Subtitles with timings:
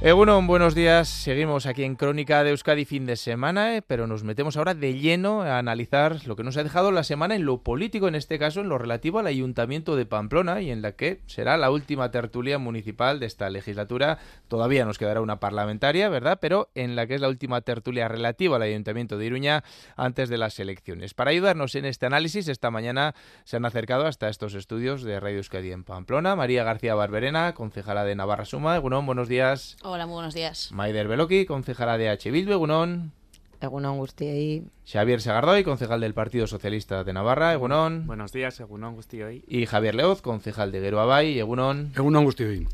[0.00, 1.08] Egunon, buenos días.
[1.08, 4.96] Seguimos aquí en Crónica de Euskadi fin de semana, eh, pero nos metemos ahora de
[4.96, 8.38] lleno a analizar lo que nos ha dejado la semana en lo político, en este
[8.38, 12.12] caso en lo relativo al Ayuntamiento de Pamplona y en la que será la última
[12.12, 14.18] tertulia municipal de esta legislatura.
[14.46, 16.38] Todavía nos quedará una parlamentaria, ¿verdad?
[16.40, 19.64] Pero en la que es la última tertulia relativa al Ayuntamiento de Iruña
[19.96, 21.12] antes de las elecciones.
[21.12, 25.38] Para ayudarnos en este análisis, esta mañana se han acercado hasta estos estudios de Radio
[25.38, 26.36] Euskadi en Pamplona.
[26.36, 28.76] María García Barberena, concejala de Navarra Suma.
[28.76, 29.76] Egunon, buenos días.
[29.90, 30.70] Hola, muy buenos días.
[30.70, 32.30] Maider Beloki, concejala de H.
[32.30, 33.10] Bildu, Egunon.
[33.58, 38.06] Egunon y Xavier Segardoy, concejal del Partido Socialista de Navarra, Egunon.
[38.06, 39.44] Buenos días, Egunon Gustioy.
[39.48, 41.90] Y Javier Leoz, concejal de Geroabay, Egunon.
[41.96, 42.68] Egunon Gustioy.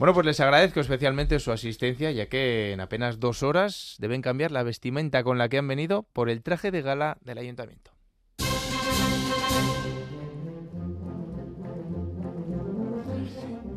[0.00, 4.50] Bueno, pues les agradezco especialmente su asistencia, ya que en apenas dos horas deben cambiar
[4.50, 7.92] la vestimenta con la que han venido por el traje de gala del ayuntamiento.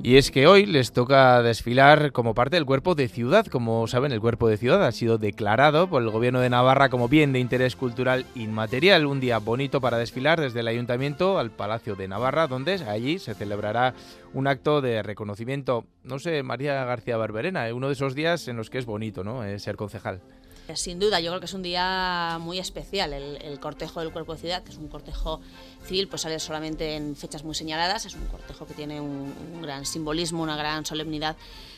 [0.04, 3.46] Y es que hoy les toca desfilar como parte del cuerpo de ciudad.
[3.46, 7.08] Como saben, el cuerpo de ciudad ha sido declarado por el gobierno de Navarra como
[7.08, 9.06] bien de interés cultural inmaterial.
[9.06, 13.36] Un día bonito para desfilar desde el ayuntamiento al Palacio de Navarra, donde allí se
[13.36, 13.94] celebrará
[14.34, 15.86] un acto de reconocimiento.
[16.04, 17.74] No sé, María García Barberena, ¿eh?
[17.74, 19.44] uno de esos días en los que es bonito, ¿no?
[19.44, 20.20] Eh, ser concejal.
[20.68, 23.14] Eh, sin duda, yo creo que es un día muy especial.
[23.14, 25.42] El, cortejo del cuerpo de ciudad, que es un cortejo
[25.86, 28.06] civil, pues sale solamente en fechas muy señaladas.
[28.06, 31.36] Es un cortejo que tiene un, gran simbolismo, una gran solemnidad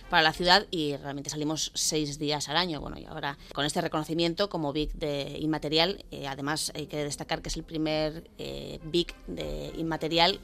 [0.09, 2.79] para la ciudad y realmente salimos seis días al año.
[2.79, 7.41] Bueno, y ahora con este reconocimiento como BIC de inmaterial, eh, además hay que destacar
[7.41, 10.39] que es el primer eh, BIC de inmaterial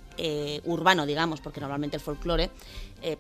[0.66, 2.50] urbano, digamos, porque normalmente el folclore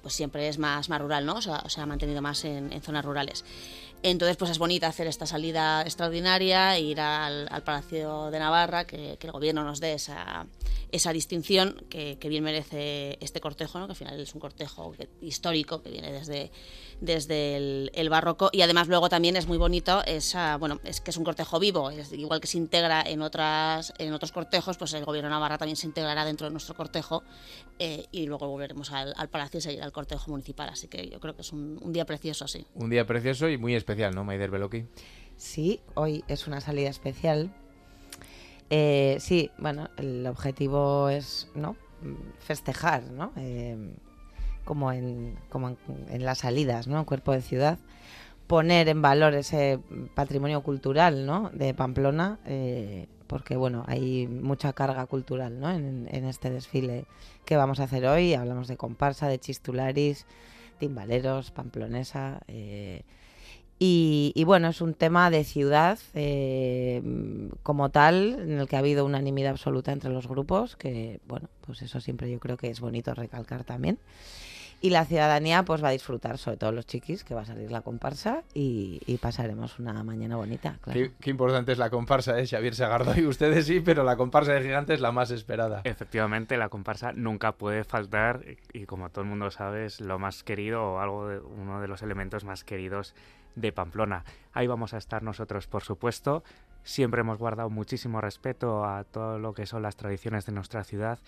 [0.01, 1.35] pues siempre es más, más rural, ¿no?
[1.35, 3.45] O sea, se ha mantenido más en zonas rurales.
[4.01, 9.31] Entonces, pues es bonita hacer esta salida extraordinaria, ir al, Palacio de Navarra, que, el
[9.31, 10.47] gobierno nos dé esa,
[10.91, 15.89] esa distinción que, bien merece este cortejo, que al final es un cortejo histórico que
[15.89, 16.49] viene desde,
[17.01, 17.55] desde
[17.93, 21.23] el, barroco y además luego también es muy bonito, esa, bueno, es que es un
[21.23, 25.29] cortejo vivo, es igual que se integra en, otras, en otros cortejos, pues el gobierno
[25.29, 27.23] de Navarra también se integrará dentro de nuestro cortejo
[27.77, 31.35] eh, y luego volveremos al, Palacio y seguir al cortejo municipal, así que yo creo
[31.35, 32.65] que es un, un día precioso, sí.
[32.73, 34.85] Un día precioso y muy especial especial, ¿no, Maider Beloki?
[35.35, 37.51] Sí, hoy es una salida especial.
[38.69, 41.75] Eh, sí, bueno, el objetivo es ¿no?
[42.37, 43.31] festejar, ¿no?
[43.35, 43.95] Eh,
[44.69, 45.35] como, en,
[46.19, 47.03] las salidas, ¿no?
[47.05, 47.79] Cuerpo de ciudad.
[48.45, 49.79] Poner en valor ese
[50.13, 51.49] patrimonio cultural ¿no?
[51.53, 55.71] de Pamplona, eh, porque bueno, hay mucha carga cultural ¿no?
[55.71, 57.05] en, en, este desfile
[57.45, 58.35] que vamos a hacer hoy.
[58.35, 60.25] Hablamos de comparsa, de chistularis,
[60.77, 62.41] timbaleros, pamplonesa.
[62.47, 63.03] Eh,
[63.81, 67.01] y, bueno, es un tema de ciudad eh,
[67.63, 71.81] como tal, en el que ha habido unanimidad absoluta entre los grupos, que bueno, pues
[71.81, 73.97] eso siempre yo creo que es bonito recalcar también.
[74.81, 77.69] Y la ciudadanía pues va a disfrutar, sobre todo los chiquis, que va a salir
[77.69, 80.79] la comparsa y, pasaremos una mañana bonita.
[80.93, 82.47] Qué, importante es la comparsa, ¿eh?
[82.47, 85.81] Xavier Segardo y ustedes sí, pero la comparsa de gigantes es la más esperada.
[85.83, 90.43] Efectivamente, la comparsa nunca puede faltar y como todo el mundo sabe es lo más
[90.43, 93.13] querido o algo de, uno de los elementos más queridos
[93.55, 94.23] de Pamplona.
[94.53, 96.43] Ahí vamos a estar nosotros, por supuesto.
[96.83, 101.19] Siempre hemos guardado muchísimo respeto a todo lo que son las tradiciones de nuestra ciudad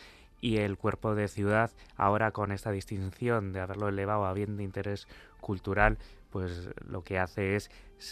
[0.41, 4.63] y el cuerpo de ciudad, ahora con esta distinción de haberlo elevado a bien de
[4.63, 5.07] interés
[5.39, 5.97] cultural,
[6.31, 7.69] pues lo que hace es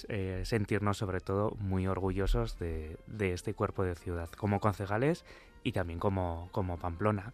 [0.08, 5.26] eh, sentirnos sobre todo muy orgullosos de, este cuerpo de ciudad, como concejales
[5.64, 7.34] y también como, como Pamplona.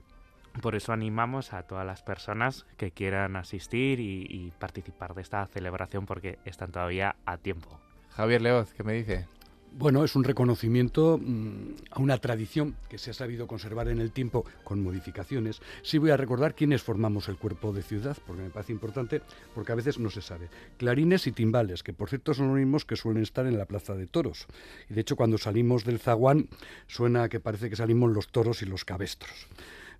[0.62, 6.06] Por eso animamos a todas las personas que quieran asistir y, participar de esta celebración
[6.06, 7.78] porque están todavía a tiempo.
[8.12, 9.28] Javier Leoz, ¿qué me dice?
[9.78, 14.14] Bueno, es un reconocimiento mm, a una tradición que se ha sabido conservar en el
[14.14, 15.60] tiempo con modificaciones.
[15.82, 19.22] Sí voy a recordar quiénes formamos el cuerpo de ciudad, porque me parece importante,
[19.54, 20.48] porque a veces no se sabe.
[20.78, 23.96] Clarines y timbales, que por cierto son los mismos que suelen estar en la Plaza
[23.96, 24.48] de Toros.
[24.90, 26.48] Y de hecho cuando salimos del zaguán
[26.88, 29.48] suena que parece que salimos los toros y los cabestros.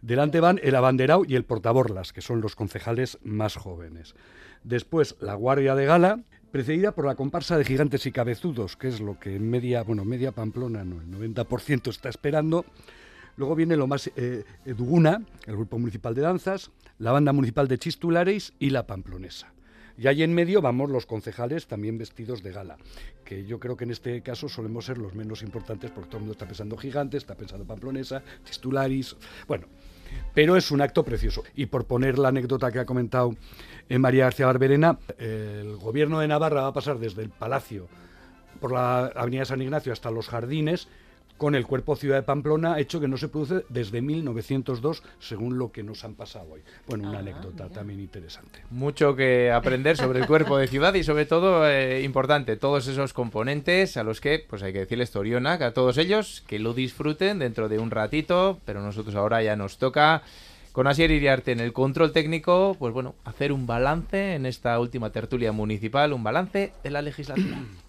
[0.02, 4.16] Delante van el abanderado y el portaborlas, que son los concejales más jóvenes.
[4.64, 6.24] Después la guardia de gala,
[6.56, 10.32] precedida por la comparsa de gigantes y cabezudos, que es lo que media, bueno, media
[10.32, 12.64] Pamplona, no, el 90% está esperando.
[13.36, 17.78] Luego viene lo más eh, Eduguna, el grupo municipal de danzas, la banda municipal de
[17.78, 19.52] Chistulares y la Pamplonesa.
[19.98, 22.78] Y ahí en medio vamos los concejales también vestidos de gala,
[23.26, 26.22] que yo creo que en este caso solemos ser los menos importantes porque todo el
[26.22, 29.68] mundo está pensando gigantes, está pensando pamplonesa, chistularis, bueno,
[30.34, 31.44] pero es un acto precioso.
[31.56, 33.36] Y por poner la anécdota que ha comentado
[33.90, 37.88] eh, María García Barberena, el gobierno de Navarra va a pasar desde el Palacio
[38.60, 40.88] por la Avenida San Ignacio hasta los jardines
[41.38, 45.72] con el cuerpo Ciudad de Pamplona, hecho que no se produce desde 1902, según lo
[45.72, 46.62] que nos han pasado hoy.
[46.88, 47.76] Bueno, una Ah, anécdota mira.
[47.76, 48.60] también interesante.
[48.72, 53.12] Mucho que aprender sobre el cuerpo de ciudad y sobre todo, eh, importante, todos esos
[53.14, 56.74] componentes a los que, pues hay que decirles Toriona, que a todos ellos que lo
[56.74, 60.22] disfruten dentro de un ratito, pero nosotros ahora ya nos toca
[60.72, 65.10] con Asier Iriarte en el control técnico, pues bueno, hacer un balance en esta última
[65.10, 67.58] tertulia municipal, un balance de la legislatura.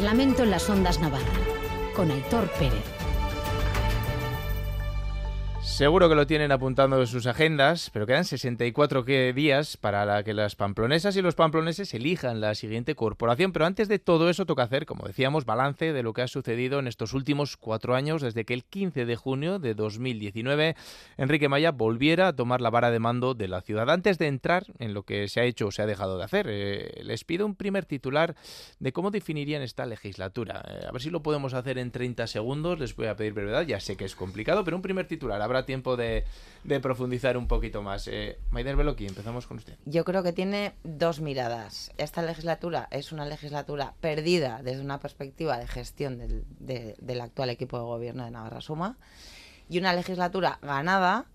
[0.00, 1.26] Parlamento en las Ondas Navarra,
[1.94, 2.99] con Aitor Pérez.
[5.80, 10.34] Seguro que lo tienen apuntando en sus agendas, pero quedan 64 que- días para que
[10.34, 13.50] las pamplonesas y los pamploneses elijan la siguiente corporación.
[13.50, 16.80] Pero antes de todo eso toca hacer, como decíamos, balance de lo que ha sucedido
[16.80, 20.76] en estos últimos cuatro años desde que el 15 de junio de 2019
[21.16, 23.88] Enrique Maya volviera a tomar la vara de mando de la ciudad.
[23.88, 26.46] Antes de entrar en lo que se ha hecho o se ha dejado de hacer,
[26.50, 28.34] eh, les pido un primer titular
[28.80, 30.62] de cómo definirían esta legislatura.
[30.68, 32.78] Eh, a ver si lo podemos hacer en 30 segundos.
[32.78, 33.62] Les voy a pedir brevedad.
[33.62, 35.40] Ya sé que es complicado, pero un primer titular.
[35.40, 36.24] Habrá tiempo de,
[36.64, 38.08] de profundizar un poquito más.
[38.08, 39.74] Eh, Maider Beloki, empezamos con usted.
[39.84, 41.92] Yo creo que tiene dos miradas.
[41.96, 47.50] Esta legislatura es una legislatura perdida desde una perspectiva de gestión del, de- del actual
[47.50, 48.96] equipo de gobierno de Navarra Suma
[49.68, 51.26] y una legislatura ganada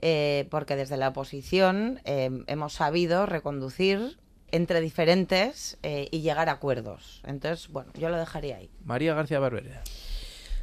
[0.00, 4.18] eh, porque desde la oposición eh, hemos sabido reconducir
[4.50, 7.20] entre diferentes eh, y llegar a acuerdos.
[7.26, 8.70] Entonces, bueno, yo lo dejaría ahí.
[8.84, 9.82] María García Barberena.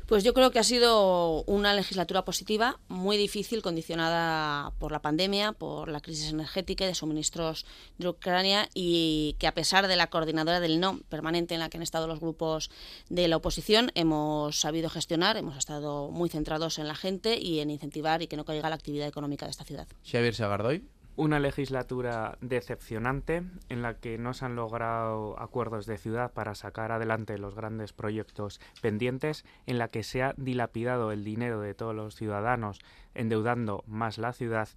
[0.10, 5.52] Pues yo creo que ha sido una legislatura positiva, muy difícil, condicionada por la pandemia,
[5.52, 7.68] por la crisis energética y de suministros
[8.00, 11.78] de Ucrania y que a pesar de la coordinadora del no permanente en la que
[11.78, 12.72] han estado los grupos
[13.10, 17.70] de la oposición, hemos sabido gestionar, hemos estado muy centrados en la gente y en
[17.70, 19.88] incentivar y que no caiga la actividad económica de esta ciudad.
[20.04, 20.99] Xavier Sagardoy.
[21.20, 26.94] Una legislatura decepcionante en la que no se han logrado acuerdos de ciudad para sacar
[26.94, 31.94] adelante los grandes proyectos pendientes, en la que se ha dilapidado el dinero de todos
[31.94, 32.80] los ciudadanos
[33.16, 34.70] endeudando más la ciudad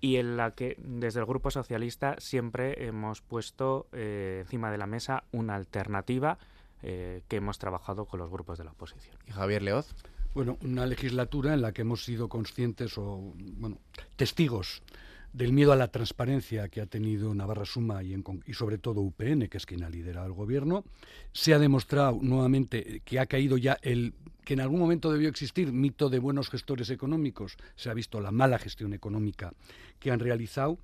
[0.00, 4.86] y en la que desde el Grupo Socialista siempre hemos puesto eh, encima de la
[4.86, 6.38] mesa una alternativa
[6.80, 9.18] eh, que hemos trabajado con los grupos de la oposición.
[9.26, 9.94] Y Javier Leoz.
[10.32, 13.76] Bueno, una legislatura en la que hemos sido conscientes o, bueno,
[14.16, 14.82] testigos
[15.32, 19.00] del miedo a la transparencia que ha tenido Navarra Suma y, en y sobre todo
[19.00, 20.84] UPN, que es quien ha liderado el gobierno.
[21.32, 24.14] Se ha demostrado nuevamente que ha caído ya el
[24.44, 27.56] que en algún momento debió existir mito de buenos gestores económicos.
[27.76, 29.54] Se ha visto la mala gestión económica
[29.98, 30.78] que han realizado.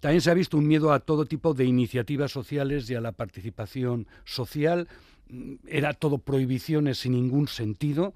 [0.00, 3.12] También se ha visto un miedo a todo tipo de iniciativas sociales y a la
[3.12, 4.88] participación social.
[5.66, 8.14] Era todo prohibiciones sin ningún sentido.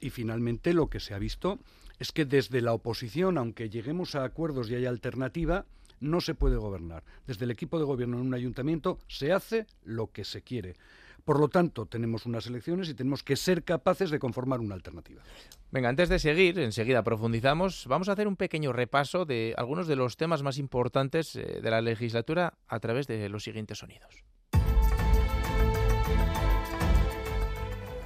[0.00, 1.58] Y finalmente lo que se ha visto
[1.98, 5.66] es que desde la oposición, aunque lleguemos a acuerdos y haya alternativa,
[6.00, 7.02] no se puede gobernar.
[7.26, 10.76] Desde el equipo de gobierno en un ayuntamiento se hace lo que se quiere.
[11.24, 15.22] Por lo tanto, tenemos unas elecciones y tenemos que ser capaces de conformar una alternativa.
[15.70, 19.96] Venga, antes de seguir, enseguida profundizamos, vamos a hacer un pequeño repaso de algunos de
[19.96, 24.24] los temas más importantes eh, de la legislatura a través de los siguientes sonidos.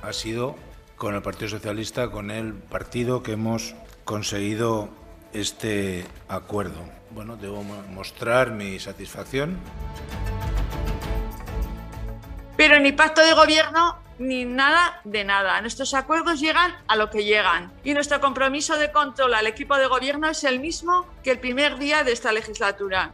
[0.03, 0.57] ha sido
[1.03, 4.89] con el Partido Socialista, con el partido que hemos conseguido
[5.33, 6.79] este acuerdo.
[7.11, 9.59] Bueno, debo mo- mostrar mi satisfacción.
[12.57, 15.61] Pero ni pacto de gobierno ni nada de nada.
[15.61, 17.73] Nuestros acuerdos llegan a lo que llegan.
[17.83, 21.79] Y nuestro compromiso de control al equipo de gobierno es el mismo que el primer
[21.79, 23.13] día de esta legislatura.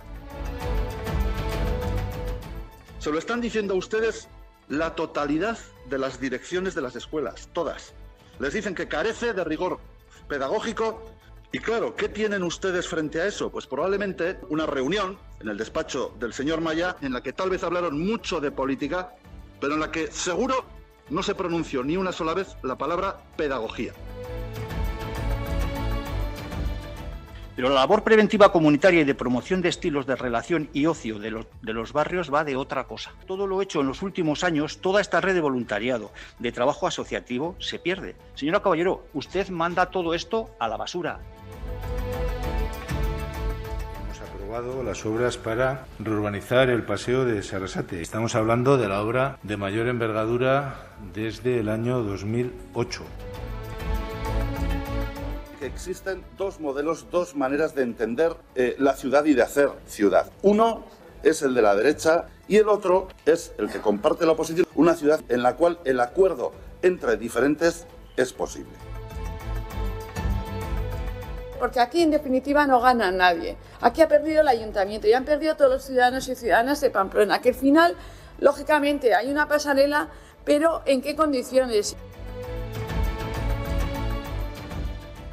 [2.99, 4.29] Se lo están diciendo a ustedes
[4.69, 5.57] la totalidad
[5.89, 7.95] de las direcciones de las escuelas, todas.
[8.39, 9.81] Les dicen que carece de rigor
[10.29, 11.11] pedagógico.
[11.51, 13.51] Y claro, ¿qué tienen ustedes frente a eso?
[13.51, 17.65] Pues probablemente una reunión en el despacho del señor Maya en la que tal vez
[17.65, 19.15] hablaron mucho de política,
[19.61, 20.65] pero en la que seguro
[21.09, 23.95] no se pronunció ni una sola vez la palabra pedagogía.
[27.59, 31.33] Pero la labor preventiva comunitaria y de promoción de estilos de relación y ocio de
[31.33, 33.11] los, de los barrios va de otra cosa.
[33.27, 37.57] Todo lo hecho en los últimos años, toda esta red de voluntariado, de trabajo asociativo,
[37.59, 38.15] se pierde.
[38.37, 41.19] Señora Caballero, usted manda todo esto a la basura.
[44.05, 48.01] Hemos aprobado las obras para reurbanizar el paseo de Sarasate.
[48.01, 53.03] Estamos hablando de la obra de mayor envergadura desde el año 2008.
[55.59, 60.31] Que existen dos modelos, dos maneras de entender eh, la ciudad y de hacer ciudad.
[60.43, 60.85] Uno
[61.23, 64.95] es el de la derecha y el otro es el que comparte la oposición, una
[64.95, 67.87] ciudad en la cual el acuerdo entre diferentes
[68.17, 68.73] es posible.
[71.59, 73.57] porque aquí en definitiva no gana nadie.
[73.81, 77.41] Aquí ha perdido el ayuntamiento y han perdido todos los ciudadanos y ciudadanas de Pamplona,
[77.41, 77.97] que al final,
[78.39, 80.09] lógicamente, hay una pasarela,
[80.45, 81.97] pero ¿en qué condiciones?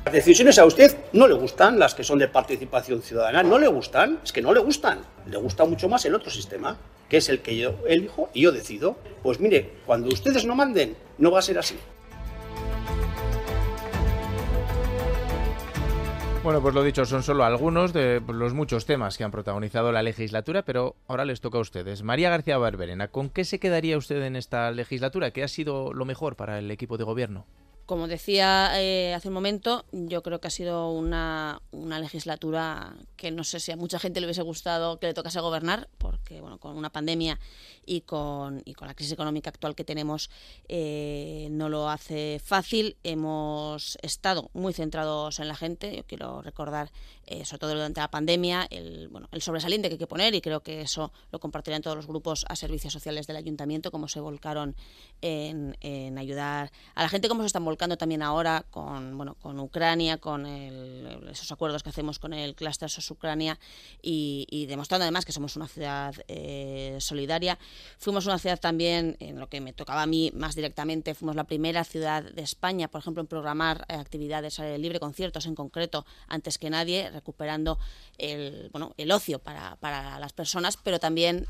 [0.05, 3.67] Las decisiones a usted no le gustan, las que son de participación ciudadana, no le
[3.67, 4.99] gustan, es que no le gustan.
[5.25, 6.77] Le gusta mucho más el otro sistema,
[7.09, 8.97] que es el que yo elijo y yo decido.
[9.23, 11.75] Pues mire, cuando ustedes no manden, no va a ser así.
[16.43, 20.03] Bueno, pues lo dicho, son solo algunos de los muchos temas que han protagonizado la
[20.03, 22.03] legislatura, pero ahora les toca a ustedes.
[22.03, 25.31] María García Barberena, ¿con qué se quedaría usted en esta legislatura?
[25.31, 27.47] ¿Qué ha sido lo mejor para el equipo de gobierno?
[27.85, 33.29] Como decía eh, hace un momento, yo creo que ha sido una, una, legislatura que
[33.29, 36.57] no sé si a mucha gente le hubiese gustado que le tocase gobernar, porque bueno,
[36.57, 37.39] con una pandemia
[37.85, 40.29] y con, y con la crisis económica actual que tenemos
[40.67, 42.97] eh, no lo hace fácil.
[43.03, 45.95] Hemos estado muy centrados en la gente.
[45.95, 46.91] Yo quiero recordar,
[47.25, 50.41] eh, sobre todo durante la pandemia, el, bueno, el sobresaliente que hay que poner y
[50.41, 54.19] creo que eso lo compartirán todos los grupos a servicios sociales del ayuntamiento, cómo se
[54.19, 54.75] volcaron
[55.21, 59.59] en, en ayudar a la gente, cómo se están volcando también ahora con, bueno, con
[59.59, 63.59] Ucrania, con esos acuerdos que hacemos con el clúster SOS-Ucrania
[64.01, 67.57] y, y, demostrando además que somos una ciudad eh, solidaria.
[67.97, 71.45] Fuimos una ciudad también, en lo que me tocaba a mí más directamente, fuimos la
[71.45, 76.05] primera ciudad de España, por ejemplo, en programar eh, actividades al libre, conciertos en concreto,
[76.27, 77.79] antes que nadie, recuperando
[78.17, 81.47] el, bueno, el ocio para, para las personas, pero también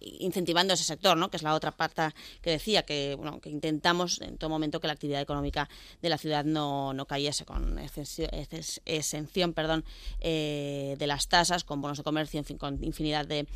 [0.00, 1.30] incentivando ese sector, ¿no?
[1.30, 1.96] que es la otra parte
[2.42, 5.68] que decía, que, bueno, que intentamos en todo momento que la actividad económica
[6.02, 9.84] de la ciudad no, no cayese con exención perdón,
[10.20, 13.46] eh, de las tasas, con bonos de comercio, en fin, con infinidad de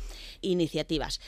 [0.41, 1.19] iniciativas.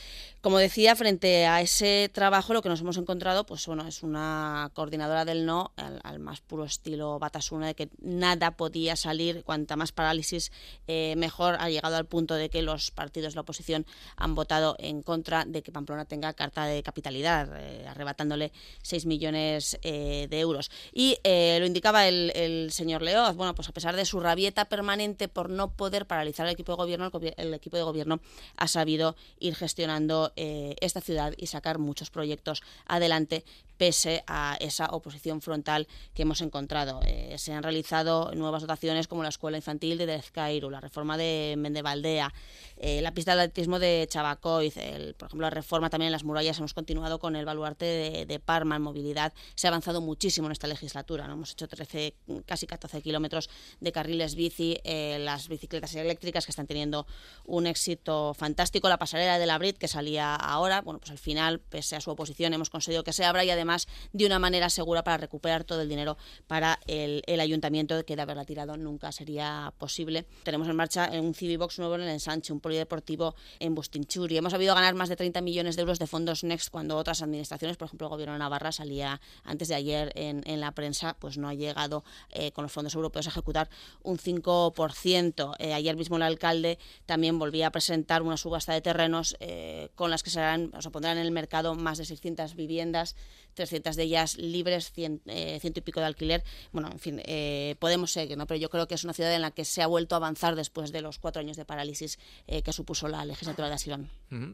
[0.43, 4.71] Como decía, frente a ese trabajo lo que nos hemos encontrado, pues bueno, es una
[4.73, 9.93] coordinadora del no al, más puro estilo Batasuna, de que nada podía salir, cuanta más
[9.93, 10.51] parálisis
[10.85, 13.85] eh, mejor, ha llegado al punto de que los partidos de la oposición
[14.17, 19.79] han votado en contra de que Pamplona tenga carta de capitalidad, eh, arrebatándole 6 millones
[19.81, 20.71] eh, de euros.
[20.91, 25.29] Y lo indicaba el, el, señor Leoz, bueno, pues a pesar de su rabieta permanente
[25.29, 28.19] por no poder paralizar el equipo de gobierno, el, el equipo de gobierno
[28.57, 33.43] ha sabido ir gestionando eh, esta ciudad y sacar muchos proyectos adelante
[33.83, 37.01] pese a esa oposición frontal que hemos encontrado.
[37.05, 41.55] Eh, se han realizado nuevas dotaciones como la Escuela Infantil de Dezcairu, la reforma de
[41.57, 42.33] Mendevaldea,
[42.77, 44.75] eh, la pista de atletismo de Chabacoiz,
[45.17, 46.57] por ejemplo, la reforma también en las murallas.
[46.59, 49.33] Hemos continuado con el baluarte de, Parma en movilidad.
[49.55, 51.25] Se ha avanzado muchísimo en esta legislatura.
[51.25, 53.49] Hemos hecho 13, casi 14 kilómetros
[53.81, 57.05] de carriles bici, las bicicletas eléctricas que están teniendo
[57.45, 61.59] un éxito fantástico, la pasarela de la Brit que salía ahora, bueno, pues al final,
[61.59, 63.72] pese a su oposición, hemos conseguido que se abra y además
[64.11, 68.45] de una manera segura para recuperar todo el dinero para el, ayuntamiento, que de haberla
[68.45, 70.25] tirado nunca sería posible.
[70.43, 74.37] Tenemos en marcha un Civibox nuevo en el ensanche, un polideportivo en Bustinchuri.
[74.37, 77.77] Hemos habido ganar más de 30 millones de euros de fondos Next cuando otras administraciones,
[77.77, 81.47] por ejemplo el gobierno de Navarra, salía antes de ayer en, la prensa, pues no
[81.47, 83.69] ha llegado eh, con los fondos europeos a ejecutar
[84.03, 85.55] un 5%.
[85.59, 90.11] Eh, ayer mismo el alcalde también volvía a presentar una subasta de terrenos eh, con
[90.11, 93.15] las que se, harán, o se pondrán en el mercado más de 600 viviendas
[93.63, 96.43] 300 de ellas libres, eh, ciento y pico de alquiler.
[96.71, 98.45] Bueno, en fin, eh, podemos seguir, ¿no?
[98.45, 100.55] pero yo creo que es una ciudad en la que se ha vuelto a avanzar
[100.55, 104.09] después de los cuatro años de parálisis eh, que supuso la legislatura de Asirón.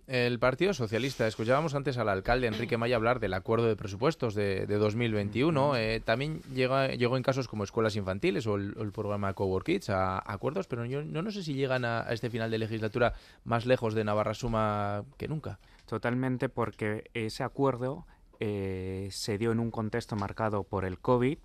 [0.08, 4.66] El Partido Socialista, escuchábamos antes al alcalde Enrique Maya hablar del acuerdo de presupuestos de,
[4.68, 5.74] 2021.
[6.04, 10.68] también llega, llegó en casos como escuelas infantiles o el, programa Cowork Kids a, acuerdos,
[10.68, 13.14] pero yo no, no sé si llegan a, a este final de legislatura
[13.46, 15.60] más lejos de Navarra Suma que nunca.
[15.90, 18.06] Totalmente, porque ese acuerdo
[18.40, 21.38] eh, se dio en un contexto marcado por el COVID,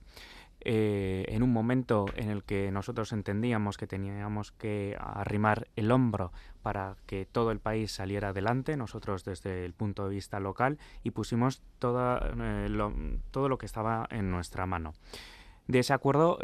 [0.67, 6.33] eh, en un momento en el que nosotros entendíamos que teníamos que arrimar el hombro
[6.63, 11.11] para que todo el país saliera adelante, nosotros desde el punto de vista local, y
[11.11, 12.69] pusimos eh,
[13.31, 14.95] todo lo que estaba en nuestra mano.
[15.67, 16.39] De ese acuerdo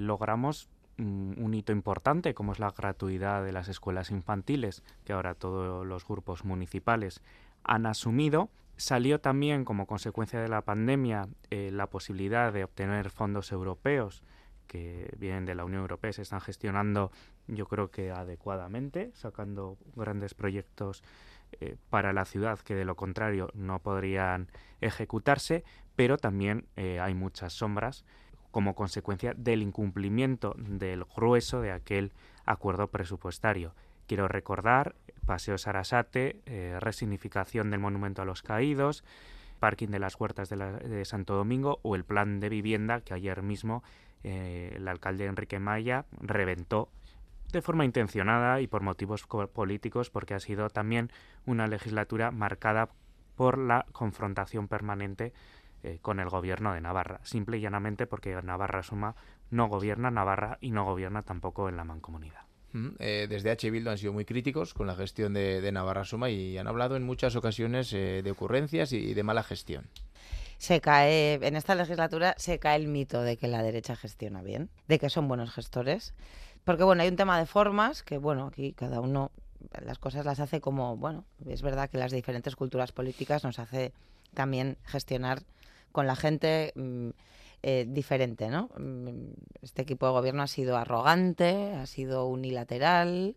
[0.00, 5.34] logramos mm, un hito importante como es la gratuidad de las escuelas infantiles que ahora
[5.34, 7.22] todos los grupos municipales
[7.64, 13.52] han asumido Salió también como consecuencia de la pandemia eh, la posibilidad de obtener fondos
[13.52, 14.22] europeos
[14.66, 17.10] que vienen de la Unión Europea, se están gestionando
[17.46, 21.02] yo creo que adecuadamente, sacando grandes proyectos
[21.60, 24.48] eh, para la ciudad que de lo contrario no podrían
[24.80, 25.64] ejecutarse,
[25.96, 28.04] pero también eh, hay muchas sombras
[28.50, 32.12] como consecuencia del incumplimiento del grueso de aquel
[32.44, 33.74] acuerdo presupuestario.
[34.06, 34.94] Quiero recordar
[35.26, 39.04] Paseo Sarasate, eh, resignificación del Monumento a los Caídos,
[39.60, 43.82] parking de las huertas de, Santo Domingo o el plan de vivienda que ayer mismo
[44.24, 46.88] eh, el alcalde Enrique Maya reventó
[47.52, 51.10] de forma intencionada y por motivos políticos, porque ha sido también
[51.46, 52.88] una legislatura marcada
[53.36, 55.32] por la confrontación permanente
[55.82, 59.14] eh, con el gobierno de Navarra, simple y llanamente porque Navarra Suma
[59.50, 62.41] no gobierna Navarra y no gobierna tampoco en la mancomunidad.
[62.98, 63.70] Eh, desde H.
[63.70, 67.02] Bildu han sido muy críticos con la gestión de, Navarra Suma y han hablado en
[67.02, 69.88] muchas ocasiones eh, de ocurrencias y de mala gestión.
[70.58, 74.70] Se cae, en esta legislatura se cae el mito de que la derecha gestiona bien,
[74.86, 76.14] de que son buenos gestores.
[76.64, 79.32] Porque bueno, hay un tema de formas que bueno, aquí cada uno
[79.84, 83.92] las cosas las hace como, bueno, es verdad que las diferentes culturas políticas nos hace
[84.34, 85.42] también gestionar
[85.92, 87.10] con la gente mm,
[87.62, 88.70] eh, diferente, ¿no?
[88.78, 93.36] Mm, este equipo de gobierno ha sido arrogante, ha sido unilateral,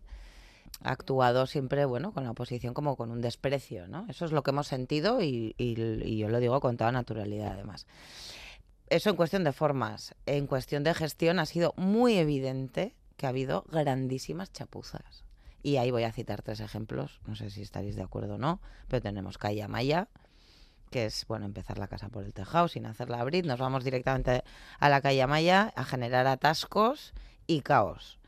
[0.82, 4.06] ha actuado siempre, bueno, con la oposición como con un desprecio, ¿no?
[4.08, 7.86] Eso es lo que hemos sentido y, y yo lo digo con toda naturalidad, además.
[8.88, 10.14] Eso en cuestión de formas.
[10.26, 15.24] En cuestión de gestión ha sido muy evidente que ha habido grandísimas chapuzas.
[15.62, 18.60] Y ahí voy a citar tres ejemplos, no sé si estaréis de acuerdo o no,
[18.86, 20.08] pero tenemos Calle Maya,
[20.96, 24.44] que es, bueno, empezar la casa por el tejado sin hacerla abrir, nos vamos directamente
[24.78, 27.12] a la calle Maya a generar atascos
[27.46, 28.18] y caos.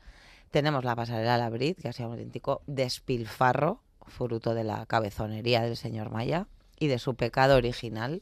[0.51, 5.63] Tenemos la pasarela la Labrit, que ha sido un auténtico despilfarro, fruto de la cabezonería
[5.63, 6.45] del señor Maya
[6.77, 8.21] y de su pecado original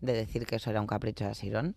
[0.00, 1.76] de decir que eso era un capricho de Asirón,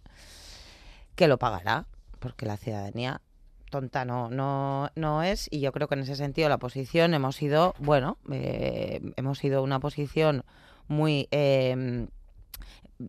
[1.16, 1.86] que lo pagará,
[2.18, 3.22] porque la ciudadanía
[3.70, 7.36] tonta no, no, no es, y yo creo que en ese sentido la posición hemos
[7.36, 10.44] sido, bueno, eh, hemos sido una posición
[10.90, 11.28] muy...
[11.32, 12.08] Em,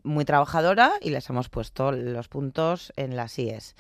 [0.05, 3.75] muy trabajadora y les hemos puesto los puntos en las IES.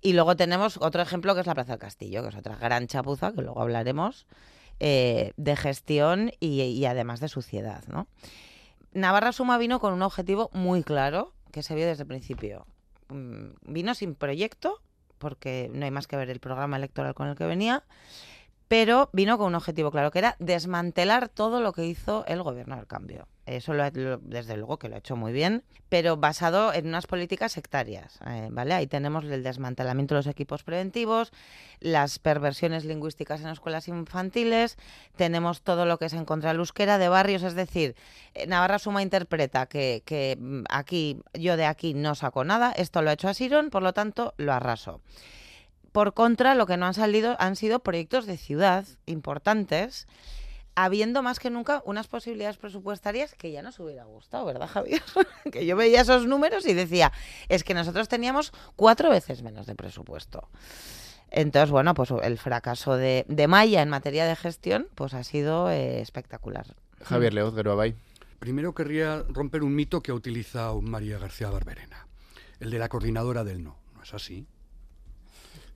[0.00, 2.86] Y luego tenemos otro ejemplo que es la Plaza del Castillo, que es otra gran
[2.86, 4.26] chapuza, que luego hablaremos,
[4.78, 7.82] eh, de gestión y, además de suciedad.
[7.88, 8.06] ¿no?
[8.92, 12.66] Navarra Suma vino con un objetivo muy claro, que se vio desde el principio.
[13.08, 14.80] Mm, vino sin proyecto,
[15.18, 17.84] porque no hay más que ver el programa electoral con el que venía,
[18.68, 22.76] pero vino con un objetivo claro, que era desmantelar todo lo que hizo el gobierno
[22.76, 23.26] del cambio.
[23.46, 27.52] Eso lo, desde luego que lo ha hecho muy bien, pero basado en unas políticas
[27.52, 28.74] sectarias, eh, ¿vale?
[28.74, 31.32] Ahí tenemos el desmantelamiento de los equipos preventivos,
[31.78, 34.76] las perversiones lingüísticas en escuelas infantiles,
[35.14, 37.94] tenemos todo lo que es en contra del euskera de barrios, es decir,
[38.34, 43.00] eh, Navarra Suma interpreta que, que mm, aquí, yo de aquí no saco nada, esto
[43.00, 45.00] lo ha hecho Asirón, por lo tanto lo arraso.
[45.92, 50.06] Por contra, lo que no han salido han sido proyectos de ciudad importantes,
[50.76, 55.02] habiendo más que nunca unas posibilidades presupuestarias que ya nos hubiera gustado, ¿verdad, Javier?
[55.52, 57.12] que yo veía esos números y decía,
[57.48, 60.48] es que nosotros teníamos cuatro veces menos de presupuesto.
[61.30, 66.00] Entonces, bueno, pues el fracaso de, Maya en materia de gestión pues ha sido eh,
[66.00, 66.76] espectacular.
[67.02, 67.96] Javier Leoz, Geruabay.
[68.38, 72.06] Primero querría romper un mito que ha utilizado María García Barberena,
[72.60, 73.78] el de la coordinadora del no.
[73.94, 74.46] ¿No es así?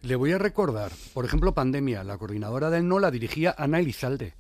[0.03, 4.35] Le voy a recordar, por ejemplo, pandemia, la coordinadora del no la dirigía Ana Elizalde,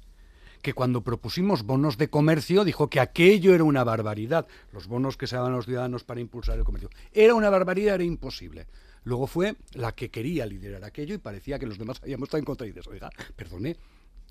[0.60, 5.26] que cuando propusimos bonos de comercio dijo que aquello era una barbaridad, los bonos que
[5.26, 6.90] se daban a los ciudadanos para impulsar el comercio.
[7.12, 8.66] Era una barbaridad, era imposible.
[9.04, 12.44] Luego fue la que quería liderar aquello y parecía que los demás habíamos estado en
[12.44, 13.76] contra y dices, oiga, perdone,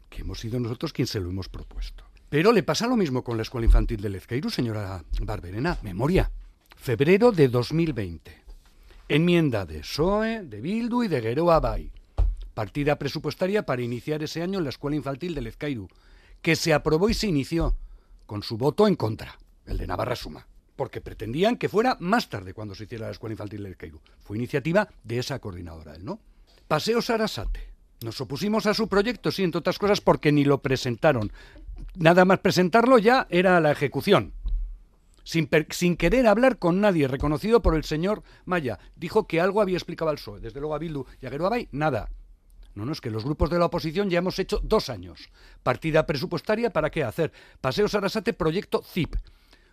[0.10, 2.04] que hemos sido nosotros quienes se lo hemos propuesto.
[2.30, 5.80] Pero le pasa lo mismo con la escuela infantil de Lezqueiru, señora Barberena.
[5.82, 6.32] Memoria.
[6.76, 8.44] Febrero de 2020.
[9.10, 11.92] Enmienda de SOE, de Bildu y de Geroa Bay.
[12.54, 15.88] Partida presupuestaria para iniciar ese año en la escuela infantil de Lezcairu,
[16.42, 17.76] que se aprobó y se inició
[18.26, 22.54] con su voto en contra, el de Navarra Suma, porque pretendían que fuera más tarde
[22.54, 24.00] cuando se hiciera la escuela infantil de Lezcairu.
[24.20, 26.20] Fue iniciativa de esa coordinadora, ¿no?
[26.68, 27.70] Paseo Sarasate.
[28.02, 31.32] Nos opusimos a su proyecto, sí, entre otras cosas, porque ni lo presentaron.
[31.96, 34.34] Nada más presentarlo ya era la ejecución
[35.30, 38.80] sin, querer hablar con nadie, reconocido por el señor Maya.
[38.96, 40.40] Dijo que algo había explicado al PSOE.
[40.40, 42.10] Desde luego a Bildu y a Geruabay, nada.
[42.80, 45.30] No, no, es que los grupos de la oposición ya hemos hecho dos años.
[45.64, 47.34] Partida presupuestaria, ¿para qué hacer?
[47.60, 49.18] Paseo Sarasate, proyecto ZIP.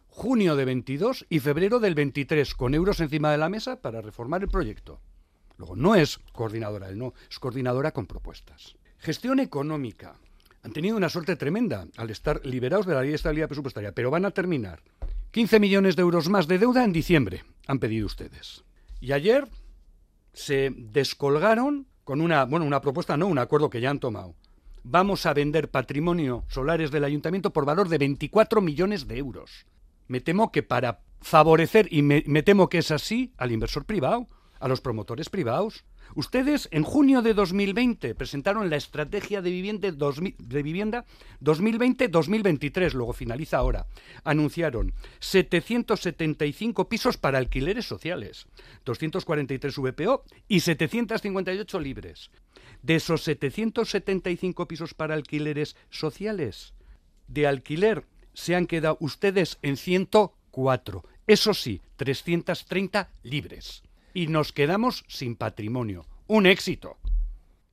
[0.09, 4.42] Junio de 22 y febrero del 23, con euros encima de la mesa para reformar
[4.42, 5.01] el proyecto.
[5.57, 8.75] Luego, no es coordinadora, no, es coordinadora con propuestas.
[8.99, 10.16] Gestión económica.
[10.64, 14.11] Han tenido una suerte tremenda al estar liberados de la ley de estabilidad presupuestaria, pero
[14.11, 14.83] van a terminar
[15.31, 18.64] 15 millones de euros más de deuda en diciembre, han pedido ustedes.
[19.01, 19.47] Y ayer
[20.33, 24.37] se descolgaron con una, bueno, una propuesta, no, un acuerdo que ya han tomado.
[24.85, 29.66] Vamos a vender patrimonio solares del ayuntamiento por valor de 24 millones de euros.
[30.07, 34.29] Me temo que para favorecer, y me, me temo que es así, al inversor privado,
[34.61, 40.62] a los promotores privados, Ustedes en junio de 2020 presentaron la estrategia de vivienda, de
[40.62, 41.05] vivienda
[41.42, 43.87] 2020-2023, luego finaliza ahora.
[44.25, 48.47] Anunciaron 775 pisos para alquileres sociales,
[48.85, 52.31] 243 VPO y 758 libres.
[52.83, 56.75] De esos 775 pisos para alquileres sociales,
[57.27, 61.05] de alquiler se han quedado ustedes en 104.
[61.27, 63.86] Eso sí, 330 libres
[64.16, 66.07] y nos quedamos sin patrimonio.
[66.26, 66.96] Un éxito.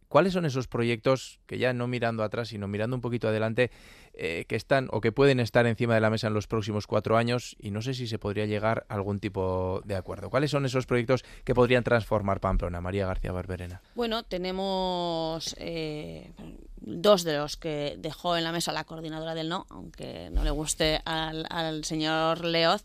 [0.10, 3.72] ¿Cuáles son esos proyectos que ya no mirando atrás, sino mirando un poquito adelante,
[4.14, 7.16] eh, que están o que pueden estar encima de la mesa en los próximos cuatro
[7.16, 7.56] años?
[7.60, 10.30] Y no sé si se podría llegar a algún tipo de acuerdo.
[10.30, 12.82] ¿Cuáles son esos proyectos que podrían transformar Pamplona?
[12.82, 13.82] María García Barberena.
[13.96, 16.34] Bueno, tenemos eh,
[16.82, 20.52] dos de los que dejó en la mesa la coordinadora del no, aunque no le
[20.52, 22.84] guste al, al señor Leoz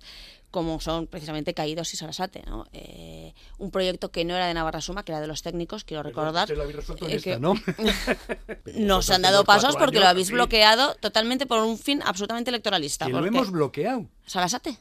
[0.51, 2.43] como son precisamente Caídos y Sarasate.
[2.47, 2.67] ¿no?
[2.73, 6.03] Eh, un proyecto que no era de Navarra Suma, que era de los técnicos, quiero
[6.03, 6.49] recordar.
[6.51, 7.55] Eh, ¿no?
[8.75, 13.07] no se han dado pasos porque lo habéis bloqueado totalmente por un fin absolutamente electoralista.
[13.07, 14.07] Que lo hemos bloqueado.
[14.27, 14.79] Sarasate.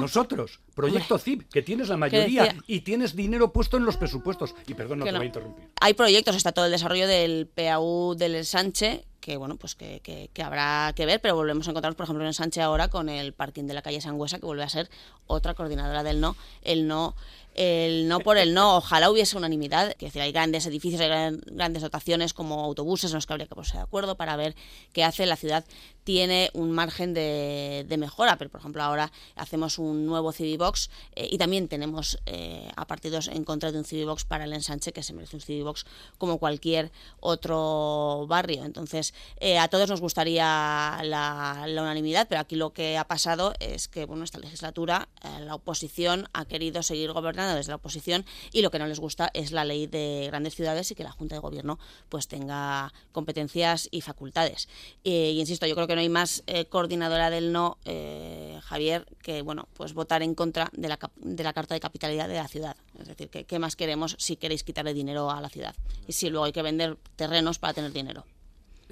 [0.00, 4.54] Nosotros, Proyecto CIP, que tienes la mayoría y tienes dinero puesto en los presupuestos.
[4.66, 5.68] Y perdón, no te voy a interrumpir.
[5.80, 10.42] Hay proyectos, está todo el desarrollo del PAU del Sánchez, que bueno, pues que, que,
[10.42, 13.64] habrá que ver, pero volvemos a encontrarnos, por ejemplo, en Sánchez ahora con el parking
[13.64, 14.90] de la calle Sangüesa, que vuelve a ser
[15.26, 17.14] otra coordinadora del no, el no
[17.54, 18.76] el no por el no.
[18.76, 19.90] Ojalá hubiese unanimidad.
[19.90, 23.54] Es decir, hay grandes edificios, hay grandes dotaciones como autobuses en los que habría que
[23.54, 24.54] ponerse de acuerdo para ver
[24.92, 25.26] qué hace.
[25.26, 25.64] La ciudad
[26.04, 31.38] tiene un margen de, mejora, pero por ejemplo ahora hacemos un nuevo Civibox eh, y
[31.38, 35.12] también tenemos eh, a partidos en contra de un Civibox para el ensanche que se
[35.12, 35.84] merece un Civibox
[36.18, 38.64] como cualquier otro barrio.
[38.64, 43.52] Entonces, eh, a todos nos gustaría la, la, unanimidad, pero aquí lo que ha pasado
[43.60, 45.08] es que bueno, esta legislatura
[45.40, 49.30] la oposición ha querido seguir gobernando desde la oposición y lo que no les gusta
[49.34, 53.88] es la ley de grandes ciudades y que la Junta de Gobierno pues tenga competencias
[53.90, 54.68] y facultades.
[55.04, 59.42] y insisto, yo creo que no hay más eh, coordinadora del no, eh, Javier, que
[59.42, 62.76] bueno, pues votar en contra de la, de la Carta de Capitalidad de la ciudad.
[62.98, 65.74] Es decir, ¿qué más queremos si queréis quitarle dinero a la ciudad?
[66.06, 68.24] Y si luego hay que vender terrenos para tener dinero.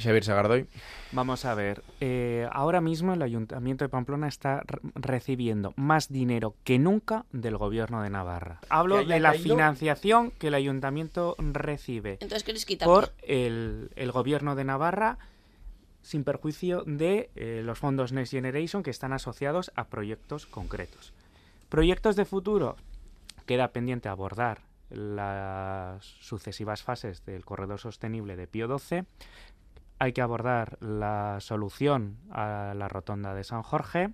[0.00, 0.66] Xavier Sagardoy.
[1.12, 4.62] Vamos a ver, eh, ahora mismo el Ayuntamiento de Pamplona está
[4.94, 8.60] recibiendo más dinero que nunca del Gobierno de Navarra.
[8.68, 15.18] Hablo de la financiación que el Ayuntamiento recibe Entonces, por el, Gobierno de Navarra
[16.02, 21.12] sin perjuicio de eh, los fondos Next Generation que están asociados a proyectos concretos.
[21.68, 22.76] Proyectos de futuro,
[23.46, 29.04] queda pendiente abordar las sucesivas fases del corredor sostenible de Pío XII,
[29.98, 34.12] hay que abordar la solución a la rotonda de San Jorge,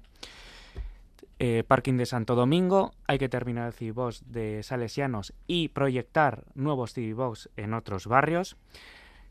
[1.38, 6.94] eh, parking de Santo Domingo, hay que terminar el Civibox de Salesianos y proyectar nuevos
[6.94, 8.56] Civibox en otros barrios.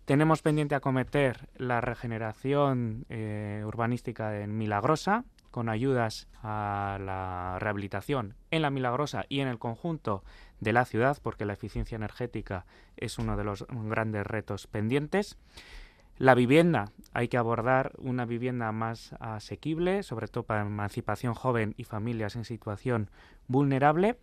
[0.06, 8.62] Tenemos pendiente acometer la regeneración eh, urbanística en Milagrosa, con ayudas a la rehabilitación en
[8.62, 10.24] la Milagrosa y en el conjunto
[10.60, 12.66] de la ciudad, porque la eficiencia energética
[12.98, 15.40] es uno de los grandes retos pendientes.
[16.18, 21.84] La vivienda, hay que abordar una vivienda más asequible, sobre todo para emancipación joven y
[21.84, 23.10] familias en situación
[23.48, 24.18] vulnerable.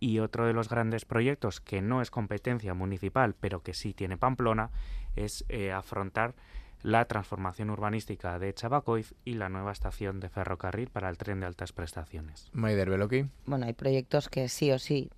[0.00, 4.16] Y otro de los grandes proyectos que no es competencia municipal, pero que sí tiene
[4.16, 4.70] Pamplona,
[5.16, 6.34] es eh, afrontar
[6.82, 11.46] la transformación urbanística de Chabacoiz y la nueva estación de ferrocarril para el tren de
[11.46, 12.50] altas prestaciones.
[12.52, 13.24] Maider Beloki.
[13.46, 15.10] Bueno, hay proyectos que sí o sí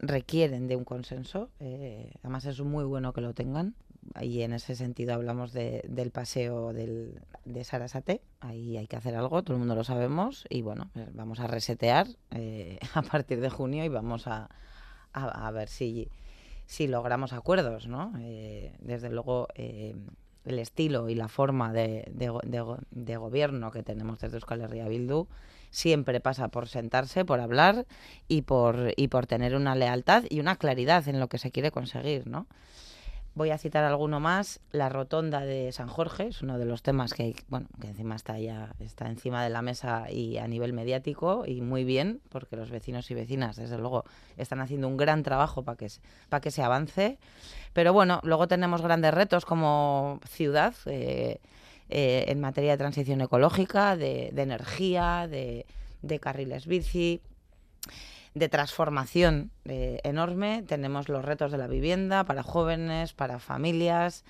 [0.00, 1.48] requieren de un consenso.
[1.60, 3.74] Eh, además es muy bueno que lo tengan
[4.20, 8.20] y en ese sentido hablamos del paseo del, de Sarasate.
[8.40, 10.46] Ahí hay que hacer algo, todo el mundo lo sabemos.
[10.48, 14.48] Y bueno, eh, vamos a resetear eh, a partir de junio y vamos a,
[15.12, 16.08] a, ver si,
[16.66, 18.12] si logramos acuerdos, ¿no?
[18.20, 24.60] Eh, desde luego, el estilo y la forma de, de, gobierno que tenemos desde Euskal
[24.60, 25.26] Herria Bildu
[25.70, 27.86] siempre pasa por sentarse, por hablar
[28.28, 31.70] y por, y por tener una lealtad y una claridad en lo que se quiere
[31.70, 32.46] conseguir, ¿no?
[33.36, 34.60] Voy a citar alguno más.
[34.70, 38.38] La rotonda de San Jorge es uno de los temas que, bueno, que encima está
[38.38, 42.70] ya está encima de la mesa y a nivel mediático y muy bien, porque los
[42.70, 44.04] vecinos y vecinas, desde luego,
[44.36, 45.88] están haciendo un gran trabajo para que,
[46.28, 47.18] para que se avance.
[47.72, 51.40] Pero bueno, luego tenemos grandes retos como ciudad eh,
[51.88, 55.66] eh, en materia de transición ecológica, de, energía, de
[56.20, 57.20] carriles bici
[58.34, 60.64] de transformación eh, enorme.
[60.66, 64.24] Tenemos los retos de la vivienda para jóvenes, para familias,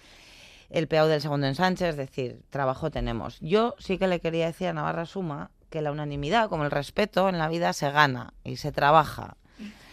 [0.71, 3.39] el peao del segundo ensanche, es decir, trabajo tenemos.
[3.41, 7.29] Yo sí que le quería decir a Navarra Suma que la unanimidad, como el respeto
[7.29, 9.37] en la vida, se gana y se trabaja.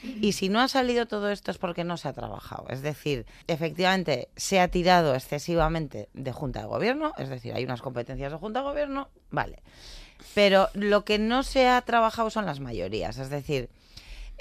[0.04, 2.66] Y si no ha salido todo esto es porque no se ha trabajado.
[2.70, 7.82] Es decir, efectivamente se ha tirado excesivamente de Junta de Gobierno, es decir, hay unas
[7.82, 9.62] competencias de Junta de Gobierno, vale.
[10.34, 13.18] Pero lo que no se ha trabajado son las mayorías.
[13.18, 13.70] Es decir,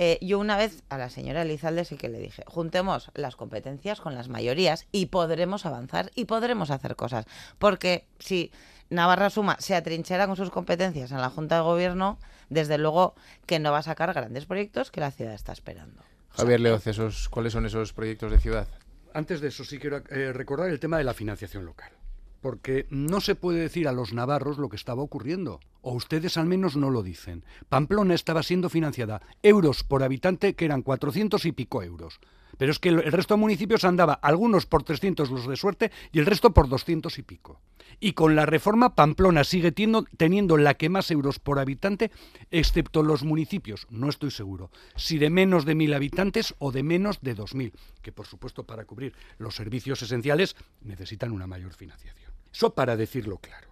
[0.02, 4.00] eh, yo una vez a la señora Elizalde sí que le dije, juntemos las competencias
[4.00, 7.26] con las mayorías y podremos avanzar y podremos hacer cosas.
[7.58, 8.50] Porque si
[8.88, 13.58] Navarra Suma se atrinchera con sus competencias en la Junta de Gobierno, desde luego que
[13.58, 16.02] no va a sacar grandes proyectos que la ciudad está esperando.
[16.30, 18.68] Javier Leoz, esos, ¿cuáles son esos proyectos de ciudad?
[19.12, 21.92] Antes de eso sí quiero eh, recordar el tema de la financiación local
[22.40, 26.46] porque no se puede decir a los navarros lo que estaba ocurriendo, o ustedes al
[26.46, 27.44] menos no lo dicen.
[27.68, 32.20] Pamplona estaba siendo financiada euros por habitante, que eran 400 y pico euros.
[32.58, 36.18] Pero es que el resto de municipios andaba, algunos por 300 los de suerte y
[36.18, 37.60] el resto por 200 y pico.
[38.00, 42.10] Y con la reforma Pamplona sigue teniendo, la que más euros por habitante,
[42.50, 47.20] excepto los municipios, no estoy seguro, si de menos de mil habitantes o de menos
[47.22, 47.72] de 2.000,
[48.02, 52.29] que por supuesto para cubrir los servicios esenciales necesitan una mayor financiación.
[52.52, 53.70] Eso para decirlo claro.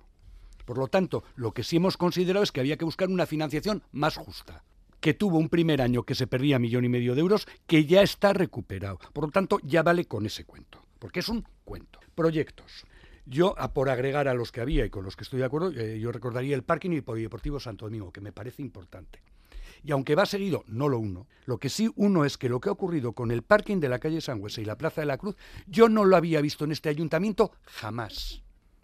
[0.69, 3.83] Por lo tanto, lo que sí hemos considerado es que había que buscar una financiación
[3.91, 4.65] más justa,
[5.01, 8.03] que tuvo un primer año que se perdía millón y medio de euros, que ya
[8.03, 8.99] está recuperado.
[9.15, 12.01] Por lo tanto, ya vale con ese cuento, porque es un cuento.
[12.15, 12.85] Proyectos.
[13.25, 15.99] Yo, por agregar a los que había y con los que estoy de acuerdo, eh,
[15.99, 19.23] yo recordaría el parking y polideportivo Santo Domingo, que me parece importante.
[19.83, 22.69] Y aunque va seguido, no lo uno, lo que sí uno es que lo que
[22.69, 25.37] ha ocurrido con el parking de la calle Sangüesa y la Plaza de la Cruz,
[25.67, 28.43] yo no lo había visto en este ayuntamiento jamás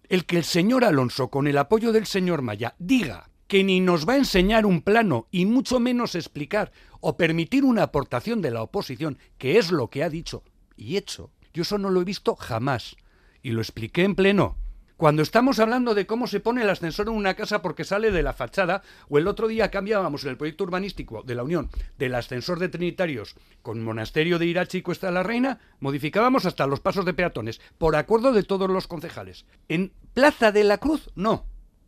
[0.08, 4.08] el que el señor Alonso, con el apoyo del señor Maya, diga que ni nos
[4.08, 8.62] va a enseñar un plano y mucho menos explicar o permitir una aportación de la
[8.62, 10.42] oposición, que es lo que ha dicho
[10.76, 12.96] y hecho, yo eso no lo he visto jamás.
[13.42, 14.56] Y lo expliqué en pleno.
[14.96, 18.22] Cuando estamos hablando de cómo se pone el ascensor en una casa porque sale de
[18.22, 22.14] la fachada, o el otro día cambiábamos en el proyecto urbanístico de la Unión del
[22.14, 26.78] ascensor de Trinitarios con Monasterio de Irachi y Cuesta de la Reina, modificábamos hasta los
[26.78, 29.46] pasos de peatones, por acuerdo de todos los concejales.
[29.68, 31.44] En Plaza de la Cruz, no.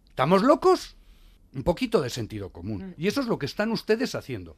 [0.09, 0.97] ¿Estamos locos?
[1.55, 2.89] Un poquito de sentido común.
[2.89, 2.95] Mm.
[3.01, 4.57] Y eso es lo que están ustedes haciendo.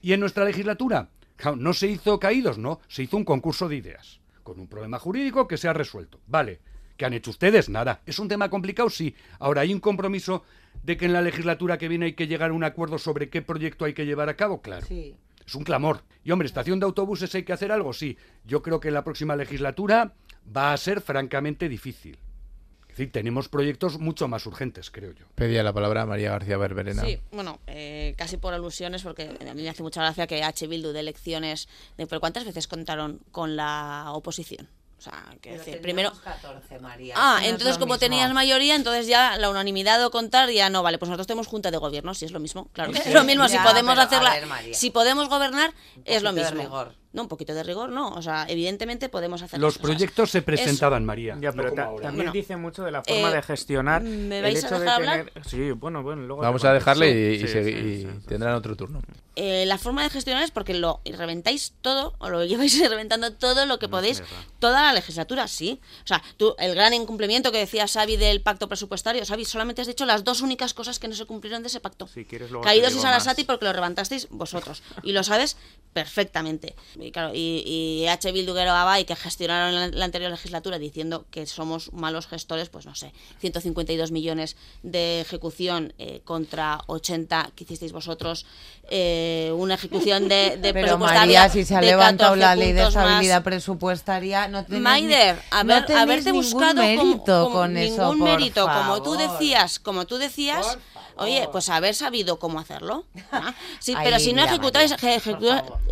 [0.00, 1.10] Y en nuestra legislatura,
[1.56, 5.46] no se hizo caídos, no, se hizo un concurso de ideas, con un problema jurídico
[5.46, 6.18] que se ha resuelto.
[6.26, 6.71] Vale
[7.02, 7.68] ¿Qué han hecho ustedes?
[7.68, 8.00] Nada.
[8.06, 8.88] ¿Es un tema complicado?
[8.88, 9.16] Sí.
[9.40, 10.44] Ahora, ¿hay un compromiso
[10.84, 13.42] de que en la legislatura que viene hay que llegar a un acuerdo sobre qué
[13.42, 14.62] proyecto hay que llevar a cabo?
[14.62, 14.86] Claro.
[14.86, 15.16] Sí.
[15.44, 16.04] Es un clamor.
[16.22, 18.16] Y hombre, estación de autobuses hay que hacer algo, sí.
[18.44, 20.14] Yo creo que en la próxima legislatura
[20.56, 22.20] va a ser francamente difícil.
[22.82, 25.26] Es decir, tenemos proyectos mucho más urgentes, creo yo.
[25.34, 27.02] Pedía la palabra María García Berberena.
[27.02, 30.68] Sí, bueno, eh, casi por alusiones, porque a mí me hace mucha gracia que H.
[30.68, 31.68] Bildu de elecciones...
[31.96, 34.68] De, ¿Pero cuántas veces contaron con la oposición?
[35.02, 36.12] O sea, que decir, primero...
[36.22, 37.14] 14, María.
[37.18, 40.98] Ah, entonces como tenías mayoría, entonces ya la unanimidad o contar ya no vale.
[40.98, 42.68] Pues nosotros tenemos junta de gobierno, si es lo mismo.
[42.72, 43.48] Claro, es lo mismo.
[43.48, 44.36] si podemos hacerla,
[44.72, 46.92] si podemos gobernar, es lo mismo.
[47.12, 48.08] No, un poquito de rigor, no.
[48.10, 49.60] O sea, evidentemente podemos hacer.
[49.60, 51.36] Los proyectos se presentaban, María.
[51.40, 54.02] Ya, pero también dice mucho de la forma de eh, gestionar.
[54.02, 55.32] ¿Me vais a dejar hablar?
[55.46, 56.22] Sí, bueno, bueno.
[56.22, 59.00] Luego Vamos a dejarle y, tendrán otro turno.
[59.34, 63.66] Eh, la forma de gestionar es porque lo reventáis todo, o lo lleváis reventando todo
[63.66, 64.22] lo que podéis,
[64.58, 65.80] toda la legislatura, sí.
[66.04, 69.86] O sea, tú, el gran incumplimiento que decía Xavi del pacto presupuestario, Xavi, solamente has
[69.86, 72.08] dicho las dos únicas cosas que no se cumplieron de ese pacto.
[72.62, 74.82] Caídos y Sarasati porque lo levantasteis vosotros.
[75.02, 75.56] Y lo sabes
[75.92, 78.32] perfectamente y claro, y, H.
[78.32, 83.12] Bilduguero y que gestionaron la, anterior legislatura diciendo que somos malos gestores, pues no sé,
[83.40, 88.46] 152 millones de ejecución eh, contra 80 que hicisteis vosotros,
[88.90, 93.42] eh, una ejecución de, de Pero María, si se ha levantado la ley de estabilidad
[93.42, 99.78] presupuestaria, no tenéis Maider, no haberte buscado mérito con ningún eso, mérito, como tú decías,
[99.78, 100.78] como tú decías,
[101.16, 103.06] oye, pues haber sabido cómo hacerlo.
[103.30, 103.54] ¿ah?
[103.80, 104.94] Sí, pero si no ejecutáis,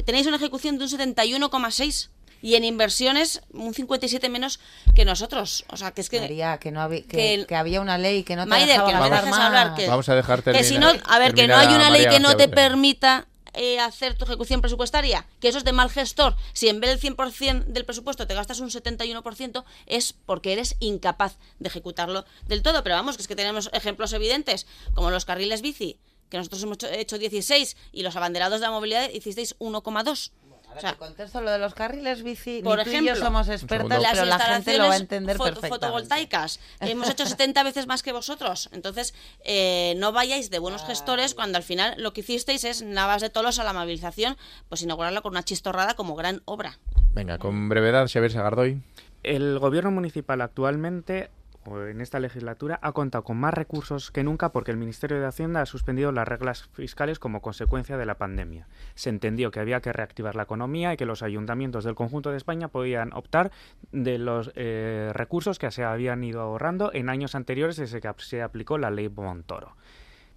[0.05, 2.09] tenéis una ejecución de un 71,6
[2.43, 4.61] y en inversiones un 57 menos
[4.95, 5.65] que nosotros.
[5.69, 6.21] O sea, que es que.
[6.21, 9.39] María, que, no había, que, había una ley que no te Maider, que no vamos,
[9.39, 9.75] hablar.
[9.75, 12.21] Que, vamos a dejarte Que si no, a ver, que no hay una ley que
[12.21, 16.69] no te permita eh, hacer tu ejecución presupuestaria, que eso es de mal gestor, si
[16.69, 21.69] en vez del 100% del presupuesto te gastas un 71%, es porque eres incapaz de
[21.69, 22.83] ejecutarlo del todo.
[22.83, 25.99] Pero vamos, que es que tenemos ejemplos evidentes, como los carriles bici,
[26.31, 30.31] que nosotros hemos hecho 16 y los abanderados de la movilidad hicisteis 1,2
[30.77, 32.63] o sea, te contesto lo de los carriles bici.
[32.63, 35.69] Por ejemplo, somos expertas, pero la gente lo va a entender perfectamente.
[35.69, 36.61] fotovoltaicas.
[36.81, 38.69] Hemos hecho 70 veces más que vosotros.
[38.73, 43.23] Entonces, eh, no vayáis de buenos gestores cuando al final lo que hicisteis es Navas
[43.23, 44.37] de Tolos a la movilización,
[44.69, 46.79] pues inaugurarla con una chistorrada como gran obra.
[47.13, 48.83] Venga, con brevedad, Xavier Sagardoy.
[49.23, 51.31] El gobierno municipal actualmente
[51.67, 55.61] en esta legislatura ha contado con más recursos que nunca porque el Ministerio de Hacienda
[55.61, 58.67] ha suspendido las reglas fiscales como consecuencia de la pandemia.
[58.95, 62.39] Se entendió que había que reactivar la economía y que los ayuntamientos del conjunto de
[62.39, 63.51] España podían optar
[63.93, 68.43] de los eh, recursos que se habían ido ahorrando en años anteriores desde que se
[68.43, 69.77] aplicó la ley Montoro.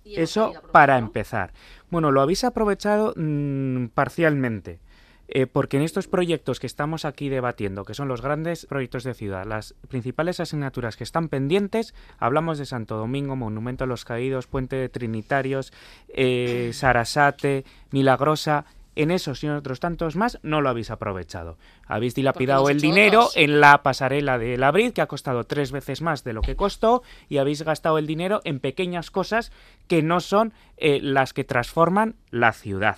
[0.06, 1.54] Eso para empezar.
[1.90, 4.80] Bueno, lo habéis aprovechado mm, parcialmente.
[5.28, 9.14] Eh, porque en estos proyectos que estamos aquí debatiendo, que son los grandes proyectos de
[9.14, 14.48] ciudad, las principales asignaturas que están pendientes, hablamos de Santo Domingo, Monumento a los Caídos,
[14.48, 15.72] Puente de Trinitarios,
[16.10, 21.58] eh, Sarasate, Milagrosa, en esos y en otros tantos más no lo habéis aprovechado.
[21.88, 26.24] Habéis dilapidado el dinero en la pasarela de Labrid, que ha costado tres veces más
[26.24, 29.52] de lo que costó, y habéis gastado el dinero en pequeñas cosas
[29.88, 32.98] que no son eh, las que transforman la ciudad.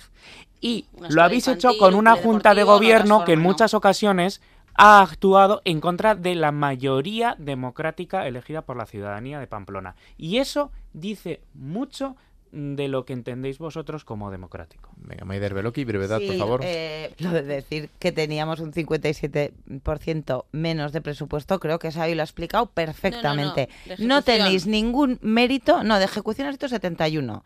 [0.60, 4.40] Y lo habéis hecho con una junta de gobierno que en muchas ocasiones
[4.74, 9.96] ha actuado en contra de la mayoría democrática elegida por la ciudadanía de Pamplona.
[10.18, 12.16] Y eso dice mucho
[12.52, 14.90] de lo que entendéis vosotros como democrático.
[14.96, 16.60] Venga, Maider Beloki, brevedad, por favor.
[16.62, 22.22] Eh, lo de decir que teníamos un 57% menos de presupuesto, creo que ahí lo
[22.22, 23.68] ha explicado perfectamente.
[23.98, 27.44] No, tenéis ningún mérito, no, de ejecución has 71.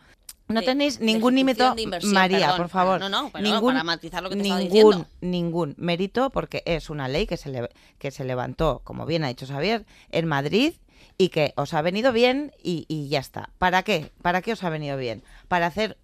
[0.52, 3.00] No tenéis ningún mérito, María, por favor.
[3.00, 7.26] No, no, ningún, para matizar lo que te ningún, ningún mérito, porque es una ley
[7.26, 10.74] que se, que se levantó, como bien ha dicho Xavier, en Madrid
[11.20, 13.50] y que os ha venido bien y, ya está.
[13.58, 14.10] ¿Para qué?
[14.22, 15.22] ¿Para qué os ha venido bien?
[15.48, 15.98] Para hacer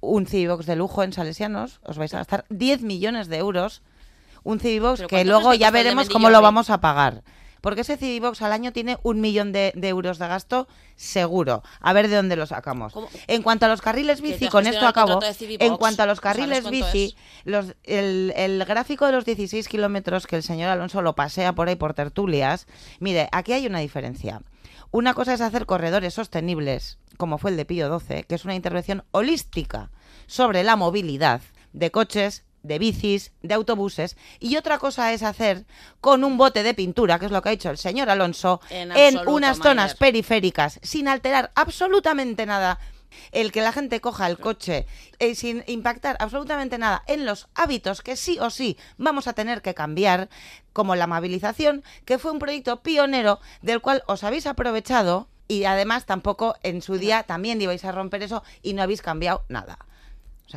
[0.00, 3.82] un Civibox de lujo en Salesianos, os vais a gastar 10 millones de euros.
[4.44, 7.22] Un Civibox que luego ya veremos cómo lo vamos a pagar.
[7.62, 11.62] Porque ese Civibox al año tiene un millón de, euros de gasto seguro.
[11.80, 12.92] A ver de dónde lo sacamos.
[13.28, 15.20] En cuanto a los carriles bici, con esto acabo.
[15.38, 20.36] En cuanto a los carriles bici, los, el, el, gráfico de los 16 kilómetros que
[20.36, 22.66] el señor Alonso lo pasea por ahí por tertulias,
[22.98, 24.42] mire, aquí hay una diferencia.
[24.90, 28.56] Una cosa es hacer corredores sostenibles, como fue el de Pío 12, que es una
[28.56, 29.90] intervención holística
[30.26, 31.40] sobre la movilidad
[31.72, 35.64] de coches, de bicis, de autobuses, y otra cosa es hacer
[36.00, 39.18] con un bote de pintura, que es lo que ha hecho el señor Alonso, en,
[39.26, 42.78] unas zonas periféricas, sin alterar absolutamente nada.
[43.30, 44.86] El que la gente coja el coche
[45.18, 49.60] eh, sin impactar absolutamente nada en los hábitos que sí o sí vamos a tener
[49.60, 50.30] que cambiar,
[50.72, 56.06] como la movilización, que fue un proyecto pionero del cual os habéis aprovechado y además
[56.06, 59.78] tampoco en su día también ibais a romper eso y no habéis cambiado nada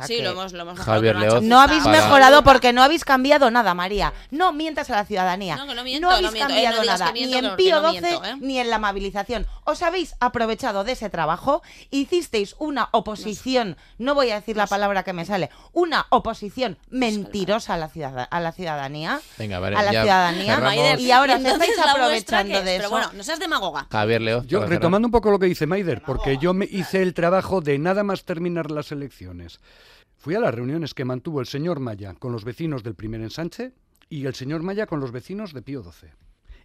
[0.06, 4.12] sí, lo hemos, lo hemos Javier No habéis mejorado porque no habéis cambiado nada, María.
[4.30, 5.56] No mientas a la ciudadanía.
[5.56, 8.18] No, no, habéis eh, cambiado nada, ni en Pío 12 ¿eh?
[8.40, 9.46] ni en la amabilización.
[9.64, 15.02] Os habéis aprovechado de ese trabajo, hicisteis una oposición, no voy a decir la palabra
[15.02, 19.20] que me sale, una oposición mentirosa a la, ciudad, a la ciudadanía.
[19.38, 20.98] Venga, vale, a la ciudadanía.
[20.98, 22.78] y ahora se estáis aprovechando de eso.
[22.78, 23.86] Pero bueno, no seas demagoga.
[23.90, 24.44] Javier Leo.
[24.44, 27.78] Yo, retomando un poco lo que dice Maider, porque yo me hice el trabajo de
[27.78, 29.60] nada más terminar las elecciones.
[30.26, 33.74] Fui a las reuniones que mantuvo el señor Maya con los vecinos del primer ensanche
[34.08, 36.08] y el señor Maya con los vecinos de Pío XII.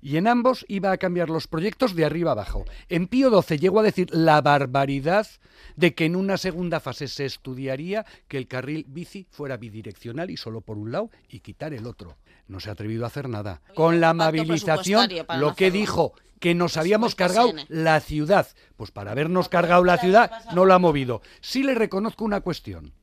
[0.02, 2.66] Y en ambos iba a cambiar los proyectos de arriba abajo.
[2.90, 5.28] En Pío XII llegó a decir la barbaridad
[5.76, 10.38] de que en una segunda fase se estudiaría que el carril bici fuera bidireccional y
[10.38, 12.18] solo por un lado y quitar el otro.
[12.48, 13.62] No se ha atrevido a hacer nada.
[13.76, 18.48] Con la amabilización, lo que dijo que nos habíamos cargado la ciudad.
[18.76, 21.22] Pues para habernos cargado la ciudad no lo ha movido.
[21.42, 22.94] Sí le reconozco una cuestión.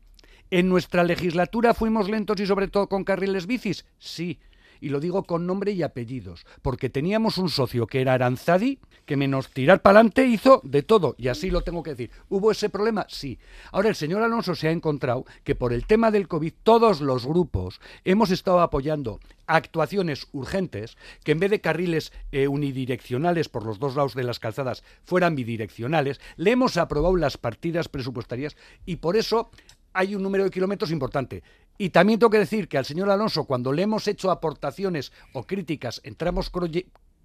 [0.50, 3.84] ¿En nuestra legislatura fuimos lentos y sobre todo con carriles bicis?
[3.98, 4.38] Sí.
[4.80, 9.16] Y lo digo con nombre y apellidos, porque teníamos un socio que era Aranzadi, que
[9.16, 12.10] menos tirar para adelante hizo de todo, y así lo tengo que decir.
[12.28, 13.04] ¿Hubo ese problema?
[13.08, 13.38] Sí.
[13.72, 17.26] Ahora el señor Alonso se ha encontrado que por el tema del COVID todos los
[17.26, 23.78] grupos hemos estado apoyando actuaciones urgentes que en vez de carriles eh, unidireccionales por los
[23.78, 28.56] dos lados de las calzadas fueran bidireccionales, le hemos aprobado las partidas presupuestarias
[28.86, 29.50] y por eso
[29.92, 31.42] hay un número de kilómetros importante.
[31.76, 35.44] Y también tengo que decir que al señor Alonso, cuando le hemos hecho aportaciones o
[35.44, 36.50] críticas en tramos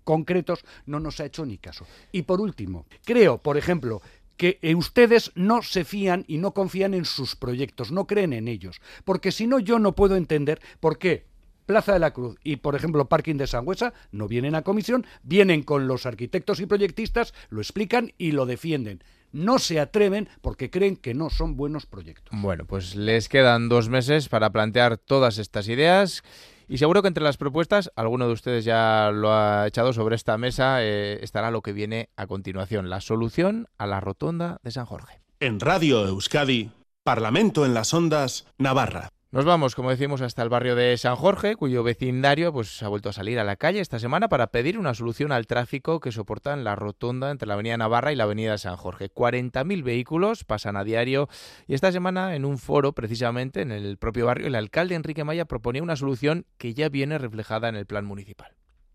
[0.03, 1.87] concretos, no nos ha hecho ni caso.
[2.11, 4.01] Y por último, creo, por ejemplo,
[4.37, 8.47] que eh, ustedes no se fían y no confían en sus proyectos, no creen en
[8.47, 8.79] ellos.
[9.05, 11.25] Porque si no, yo no puedo entender por qué
[11.65, 15.63] Plaza de la Cruz y, por ejemplo, Parking de Sangüesa no vienen a comisión, vienen
[15.63, 20.95] con los arquitectos y proyectistas, lo explican y lo defienden no se atreven porque creen
[20.95, 22.39] que no son buenos proyectos.
[22.39, 26.23] Bueno, pues les quedan dos meses para plantear todas estas ideas.
[26.69, 30.37] Y seguro que entre las propuestas, alguno de ustedes ya lo ha echado sobre esta
[30.37, 34.85] mesa, eh, estará lo que viene a continuación, la solución a la rotonda de San
[34.85, 35.19] Jorge.
[35.41, 36.71] En Radio Euskadi,
[37.03, 39.09] Parlamento en las Ondas, Navarra.
[39.33, 43.09] Nos vamos, como decimos, hasta el barrio de San Jorge, cuyo vecindario pues, ha vuelto
[43.09, 46.63] a salir a la calle esta semana para pedir una solución al tráfico que soportan
[46.63, 49.11] la rotonda entre la avenida Navarra y la avenida San Jorge.
[49.11, 51.29] 40.000 vehículos pasan a diario
[51.65, 55.45] y esta semana en un foro, precisamente en el propio barrio, el alcalde Enrique Maya
[55.45, 58.51] proponía una solución que ya viene reflejada en el plan municipal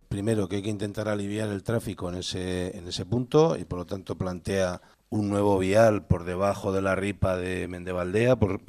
[0.08, 3.80] primero que hay que intentar aliviar el tráfico en ese, en ese punto y por
[3.80, 4.80] lo tanto plantea
[5.10, 8.60] un nuevo vial por debajo de la ripa de Mendevaldea, por,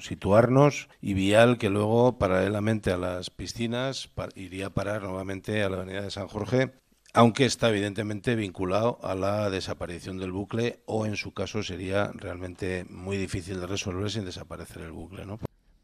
[0.00, 5.78] situarnos, y vial que luego, paralelamente a las piscinas, iría a parar nuevamente a la
[5.78, 6.72] avenida de San Jorge,
[7.14, 12.84] aunque está evidentemente vinculado a la desaparición del bucle o en su caso sería realmente
[12.90, 15.24] muy difícil de resolver sin desaparecer el bucle.
[15.24, 15.38] ¿no?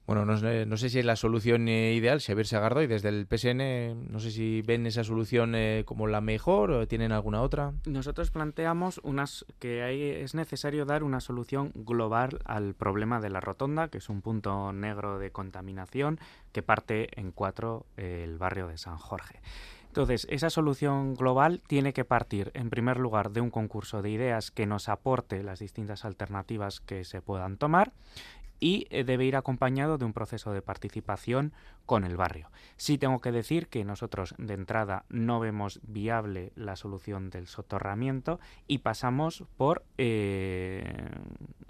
[0.07, 0.36] Bueno, no,
[0.76, 2.46] sé si es la solución eh, ideal, Xavier
[2.82, 6.86] y desde el PSN, no sé si ven esa solución eh, como la mejor o
[6.86, 7.72] tienen alguna otra.
[7.86, 13.88] Nosotros planteamos unas, que es necesario dar una solución global al problema de la rotonda,
[13.88, 16.20] que es un punto negro de contaminación
[16.52, 19.40] que parte en cuatro eh, el barrio de San Jorge.
[19.86, 24.50] Entonces, esa solución global tiene que partir, en primer lugar, de un concurso de ideas
[24.50, 27.92] que nos aporte las distintas alternativas que se puedan tomar
[28.61, 31.52] y eh, debe ir acompañado de un proceso de participación
[31.86, 32.50] con el barrio.
[32.76, 38.40] Sí tengo que decir que nosotros de entrada no vemos viable la solución del soterramiento
[38.66, 41.09] y pasamos por, eh,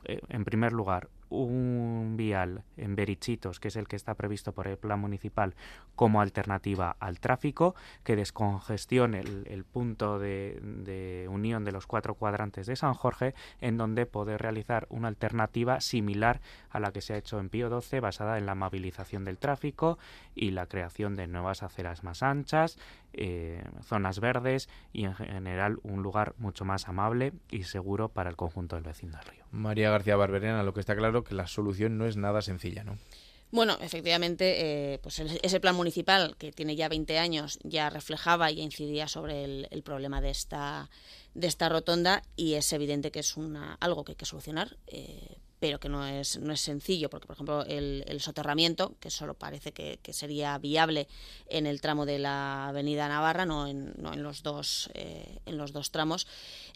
[0.05, 1.09] eh, en primer lugar,
[1.43, 5.55] un vial en Berichitos, que es el que está previsto por el plan municipal
[5.95, 12.77] como alternativa al tráfico, que descongestione el, punto de, unión de los cuatro cuadrantes de
[12.77, 17.39] San Jorge, en donde poder realizar una alternativa similar a la que se ha hecho
[17.39, 19.99] en Pío XII, basada en la mobilización del tráfico
[20.35, 22.79] y la creación de nuevas aceras más anchas,
[23.17, 28.37] eh, zonas verdes y en general un lugar mucho más amable y seguro para el
[28.37, 29.45] conjunto del vecindario.
[29.53, 32.99] María García Barberena, lo que está claro que la solución no es nada sencilla, ¿no?
[33.55, 38.61] Bueno, efectivamente, eh, pues ese plan municipal que tiene ya 20 años ya reflejaba y
[38.61, 40.91] incidía sobre el, problema de esta,
[41.35, 44.77] de esta rotonda y es evidente que es una, algo que hay que solucionar.
[44.89, 49.33] Eh, pero que no es, no es sencillo, porque por ejemplo el, soterramiento, que solo
[49.33, 51.09] parece que, sería viable
[51.49, 55.57] en el tramo de la avenida Navarra, no en, no en, los, dos, eh, en
[55.57, 56.27] los dos tramos,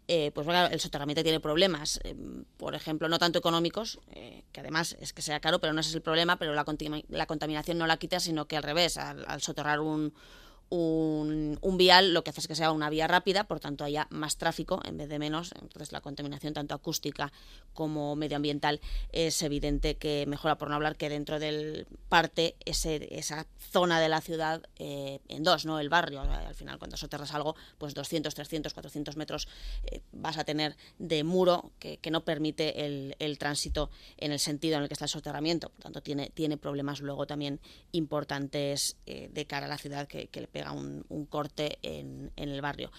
[0.09, 2.17] eh, pues bueno, el soterramiento tiene problemas, eh,
[2.57, 4.01] por ejemplo, no tanto económicos,
[4.53, 6.65] que además es que sea caro, pero no es el problema, pero la,
[7.11, 10.15] la contaminación no la quita, sino que al revés, al soterrar un
[10.71, 14.37] un, vial lo que hace es que sea una vía rápida, por tanto haya más
[14.37, 17.33] tráfico en vez de menos, entonces la contaminación tanto acústica
[17.73, 18.81] como medioambiental
[19.13, 24.09] es evidente que mejora por no hablar que dentro del parte ese, esa zona de
[24.09, 25.79] la ciudad eh, en dos, ¿no?
[25.79, 29.49] El barrio, al final cuando soterras algo, pues 200, 300, 400 metros
[29.85, 34.83] eh, vas a tener de muro que, no permite el, tránsito en el sentido en
[34.83, 37.61] el que está el soterramiento, por tanto tiene, tiene problemas luego también
[37.93, 42.61] importantes eh, de cara a la ciudad que, que le pega un, corte en, el
[42.61, 42.91] barrio.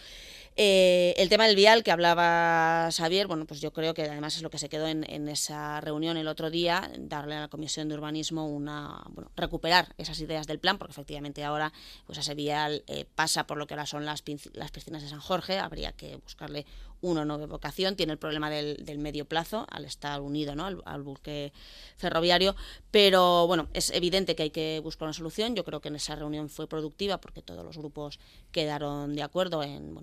[0.55, 4.43] Eh, el tema del vial que hablaba Xavier, bueno, pues yo creo que además es
[4.43, 7.95] lo que se quedó en, esa reunión el otro día, darle a la Comisión de
[7.95, 11.73] Urbanismo una, bueno, recuperar esas ideas del plan, porque efectivamente ahora
[12.05, 15.19] pues ese vial eh, pasa por lo que ahora son las, las piscinas de San
[15.19, 16.65] Jorge, habría que buscarle
[17.01, 20.65] uno no ve vocación, tiene el problema del, medio plazo al estar unido ¿no?
[20.65, 21.53] al, buque
[21.97, 22.55] ferroviario,
[22.91, 25.55] pero bueno, es evidente que hay que buscar una solución.
[25.55, 28.19] Yo creo que en esa reunión fue productiva porque todos los grupos
[28.51, 29.99] quedaron de acuerdo en,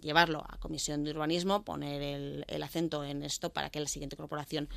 [0.00, 4.68] llevarlo a Comisión de Urbanismo, poner el, acento en esto para que la siguiente corporación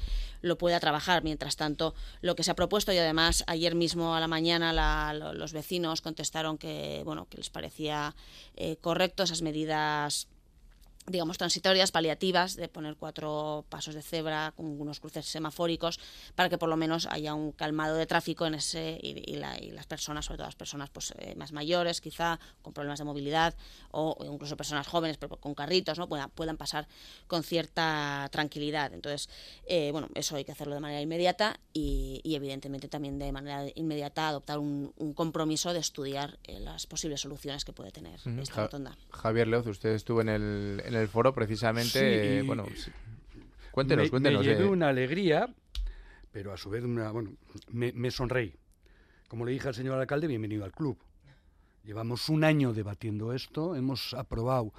[0.41, 1.23] lo pueda trabajar.
[1.23, 4.73] Mientras tanto, lo que se ha propuesto y además ayer mismo a la mañana
[5.13, 8.15] los vecinos contestaron que bueno que les parecía
[8.55, 10.27] eh, correcto esas medidas
[11.07, 15.99] digamos, transitorias, paliativas, de poner cuatro pasos de cebra con unos cruces semafóricos
[16.35, 20.25] para que por lo menos haya un calmado de tráfico en ese y, las personas,
[20.25, 23.55] sobre todo las personas pues, eh, más mayores, quizá con problemas de movilidad
[23.91, 26.07] o incluso personas jóvenes pero con carritos, ¿no?
[26.09, 26.87] puedan, puedan pasar
[27.27, 28.93] con cierta tranquilidad.
[28.93, 29.29] Entonces,
[29.65, 34.27] eh, bueno, eso hay que hacerlo de manera inmediata y, evidentemente también de manera inmediata
[34.27, 38.95] adoptar un, compromiso de estudiar eh, las posibles soluciones que puede tener esta rotonda.
[39.09, 42.65] Javier Leoz, usted estuvo en el el foro precisamente, bueno,
[43.71, 44.45] cuéntenos, cuéntenos.
[44.45, 44.69] Me llevé eh.
[44.69, 45.53] una alegría,
[46.31, 47.33] pero a su vez una, bueno,
[47.71, 48.53] me, me sonreí.
[49.27, 50.97] Como le dije al señor alcalde, bienvenido al club.
[51.83, 54.73] Llevamos un año debatiendo esto, hemos aprobado,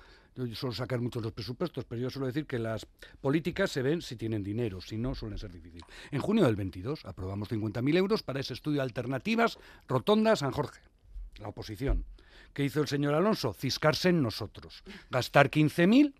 [0.46, 2.86] yo suelo sacar muchos los presupuestos, pero yo suelo decir que las
[3.20, 5.84] políticas se ven si tienen dinero, si no suelen ser difíciles.
[6.10, 9.58] En junio del 22 aprobamos 50.000 euros para ese estudio de alternativas
[9.88, 10.80] Rotonda San Jorge,
[11.38, 12.04] la oposición.
[12.52, 13.52] ¿Qué hizo el señor Alonso?
[13.52, 14.82] Ciscarse en nosotros.
[15.10, 16.12] Gastar 15.000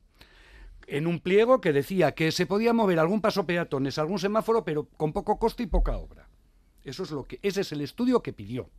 [0.89, 4.85] en un pliego que decía que se podía mover algún paso peatones, algún semáforo, pero
[4.97, 6.29] con poco coste y poca obra.
[6.83, 8.71] Eso es lo que, ese es el estudio que pidió.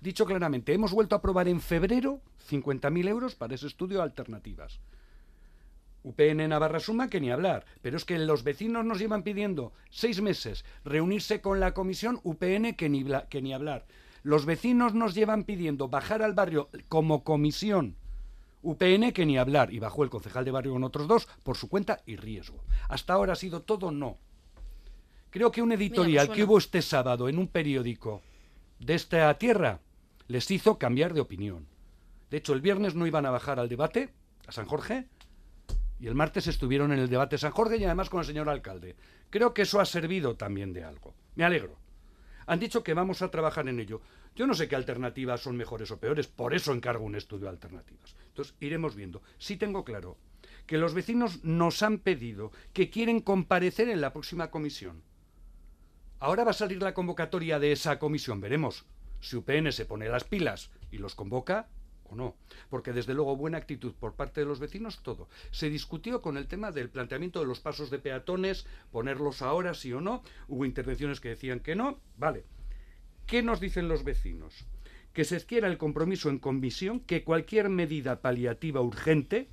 [0.00, 4.80] Dicho claramente, hemos vuelto a aprobar en febrero 50.000 euros para ese estudio de alternativas.
[6.02, 10.22] UPN Navarra Suma que ni hablar, pero es que los vecinos nos llevan pidiendo seis
[10.22, 13.86] meses reunirse con la comisión UPN que ni, que ni hablar.
[14.26, 17.94] Los vecinos nos llevan pidiendo bajar al barrio como comisión
[18.60, 21.68] UPN que ni hablar y bajó el concejal de barrio con otros dos por su
[21.68, 22.64] cuenta y riesgo.
[22.88, 24.18] Hasta ahora ha sido todo no.
[25.30, 28.20] Creo que un editorial que hubo este sábado en un periódico
[28.80, 29.78] de esta tierra
[30.26, 31.68] les hizo cambiar de opinión.
[32.28, 34.12] De hecho, el viernes no iban a bajar al debate,
[34.48, 35.06] a San Jorge,
[36.00, 38.96] y el martes estuvieron en el debate San Jorge y además con el señor alcalde.
[39.30, 41.14] Creo que eso ha servido también de algo.
[41.36, 41.85] Me alegro.
[42.46, 44.00] Han dicho que vamos a trabajar en ello.
[44.34, 47.50] Yo no sé qué alternativas son mejores o peores, por eso encargo un estudio de
[47.50, 48.16] alternativas.
[48.28, 49.22] Entonces, iremos viendo.
[49.38, 50.16] Sí tengo claro
[50.66, 55.02] que los vecinos nos han pedido que quieren comparecer en la próxima comisión.
[56.18, 58.86] Ahora va a salir la convocatoria de esa comisión, veremos
[59.20, 61.68] si UPN se pone las pilas y los convoca
[62.10, 62.36] o no.
[62.68, 65.28] Porque desde luego buena actitud por parte de los vecinos, todo.
[65.50, 69.92] Se discutió con el tema del planteamiento de los pasos de peatones, ponerlos ahora sí
[69.92, 70.22] o no.
[70.48, 72.00] Hubo intervenciones que decían que no.
[72.16, 72.44] Vale.
[73.26, 74.66] ¿Qué nos dicen los vecinos?
[75.12, 79.48] Que se adquiera el compromiso en comisión que cualquier medida paliativa urgente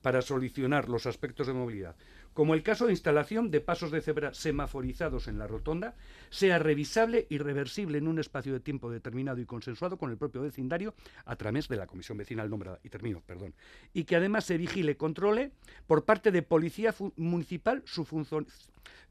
[0.00, 1.96] para solucionar los aspectos de movilidad
[2.34, 5.94] como el caso de instalación de pasos de cebra semaforizados en la rotonda,
[6.30, 10.42] sea revisable y reversible en un espacio de tiempo determinado y consensuado con el propio
[10.42, 13.54] vecindario a través de la comisión vecinal nombrada, y termino, perdón,
[13.92, 15.52] y que además se vigile, controle
[15.86, 18.04] por parte de policía municipal su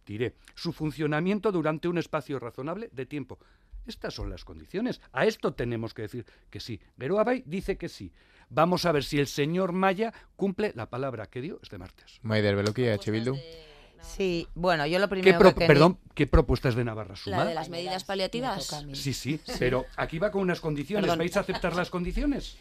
[0.05, 3.38] diré, su funcionamiento durante un espacio razonable de tiempo.
[3.86, 5.01] Estas son las condiciones.
[5.11, 6.80] A esto tenemos que decir que sí.
[6.99, 8.11] Abay dice que sí.
[8.49, 12.19] Vamos a ver si el señor Maya cumple la palabra que dio este martes.
[12.23, 13.11] Maider Beloki, H.
[13.11, 13.35] Bildu.
[14.01, 17.37] Sí, bueno, yo lo primero que Perdón, ¿qué propuestas de Navarra Suma?
[17.37, 18.83] ¿La de las medidas paliativas?
[18.93, 21.15] Sí, sí, pero aquí va con unas condiciones.
[21.15, 22.57] ¿Vais a aceptar las condiciones?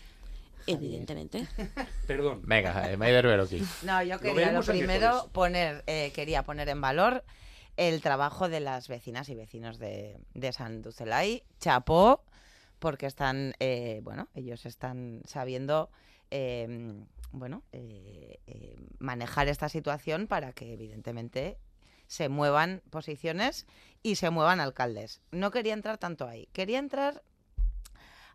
[0.66, 1.46] Evidentemente.
[2.06, 2.42] Perdón.
[2.44, 3.62] Venga, eh, Maider Beloki.
[3.84, 7.24] No, yo quería lo, primero poner, eh, quería poner en valor
[7.78, 11.42] el trabajo de las vecinas y vecinos de, de San Ducelay.
[11.58, 12.22] Chapó
[12.78, 15.90] porque están, eh, bueno, ellos están sabiendo,
[16.30, 21.58] em, bueno, eh, eh, manejar esta situación para que evidentemente
[22.06, 23.66] se muevan posiciones
[24.02, 25.20] y se muevan alcaldes.
[25.30, 27.22] No quería entrar tanto ahí, quería entrar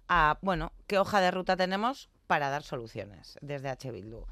[0.08, 3.92] a, bueno, qué hoja de ruta tenemos para dar soluciones desde H.
[3.92, 4.26] Bildu.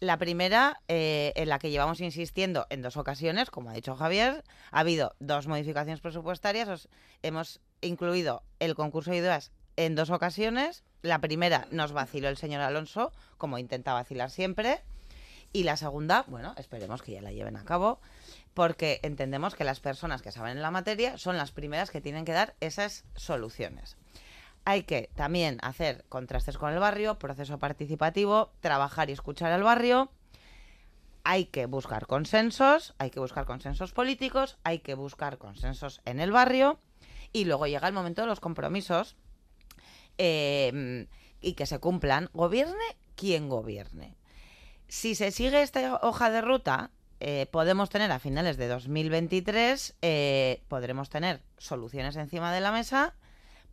[0.00, 4.80] La primera, en la que llevamos insistiendo en dos ocasiones, como ha dicho Javier, ha
[4.80, 6.88] habido dos modificaciones presupuestarias.
[7.22, 10.84] hemos incluido el concurso de ideas en dos ocasiones.
[11.02, 14.82] La primera nos vaciló el señor Alonso, como intenta vacilar siempre.
[15.52, 18.00] Y la segunda, bueno, esperemos que ya la lleven a cabo,
[18.54, 22.24] porque entendemos que las personas que saben en la materia son las primeras que tienen
[22.24, 23.96] que dar esas soluciones.
[24.68, 30.10] Hay que también hacer contrastes con el barrio, proceso participativo, trabajar y escuchar al barrio.
[31.24, 36.32] Hay que buscar consensos, hay que buscar consensos políticos, hay que buscar consensos en el
[36.32, 36.78] barrio
[37.32, 39.16] y luego llega el momento de los compromisos
[40.18, 41.06] em,
[41.40, 42.74] y que se cumplan, gobierne
[43.16, 44.18] quien gobierne.
[44.86, 46.90] Si se sigue esta hoja de ruta,
[47.20, 53.14] eh, podemos tener a finales de 2023, eh, podremos tener soluciones encima de la mesa,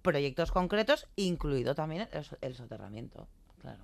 [0.05, 2.07] proyectos concretos, incluido también
[2.41, 3.27] el, soterramiento.
[3.59, 3.83] Claro.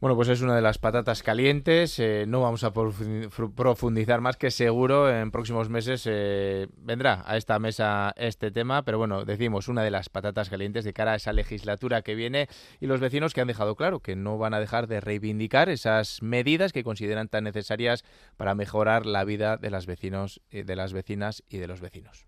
[0.00, 1.98] Bueno, pues es una de las patatas calientes.
[1.98, 7.58] Eh, no vamos a profundizar más que seguro en próximos meses eh, vendrá a esta
[7.58, 8.84] mesa este tema.
[8.84, 12.48] Pero bueno, decimos una de las patatas calientes de cara a esa legislatura que viene
[12.78, 16.22] y los vecinos que han dejado claro que no van a dejar de reivindicar esas
[16.22, 18.04] medidas que consideran tan necesarias
[18.36, 22.24] para mejorar la vida de las vecinos, eh, de las vecinas y de los vecinos.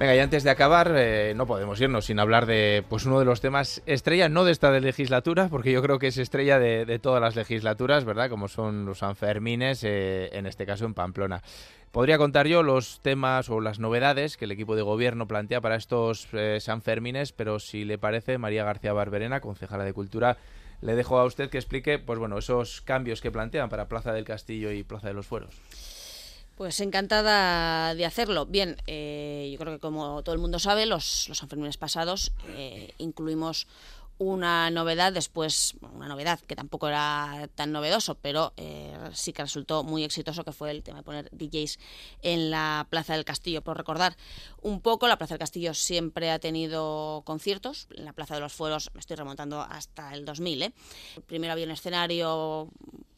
[0.00, 3.26] Venga, y antes de acabar, eh, no podemos irnos sin hablar de pues uno de
[3.26, 7.20] los temas estrella, no de esta legislatura, porque yo creo que es estrella de, todas
[7.20, 8.30] las legislaturas, ¿verdad?
[8.30, 11.42] Como son los Sanfermines, eh, en este caso en Pamplona.
[11.92, 15.76] Podría contar yo los temas o las novedades que el equipo de gobierno plantea para
[15.76, 20.38] estos eh, Sanfermines, pero si le parece, María García Barberena, concejala de Cultura,
[20.80, 24.24] le dejo a usted que explique, pues bueno, esos cambios que plantean para Plaza del
[24.24, 25.60] Castillo y Plaza de los Fueros.
[26.60, 28.44] Pues encantada de hacerlo.
[28.44, 33.66] Bien, eh, yo creo que como todo el mundo sabe, los, los pasados eh, incluimos
[34.18, 39.84] una novedad después, una novedad que tampoco era tan novedoso, pero eh, sí que resultó
[39.84, 41.78] muy exitoso, que fue el tema de poner DJs
[42.20, 43.62] en la Plaza del Castillo.
[43.62, 44.14] Por recordar
[44.60, 48.52] un poco, la Plaza del Castillo siempre ha tenido conciertos, en la Plaza de los
[48.52, 50.74] Fueros me estoy remontando hasta el 2000.
[51.26, 52.68] Primero había un escenario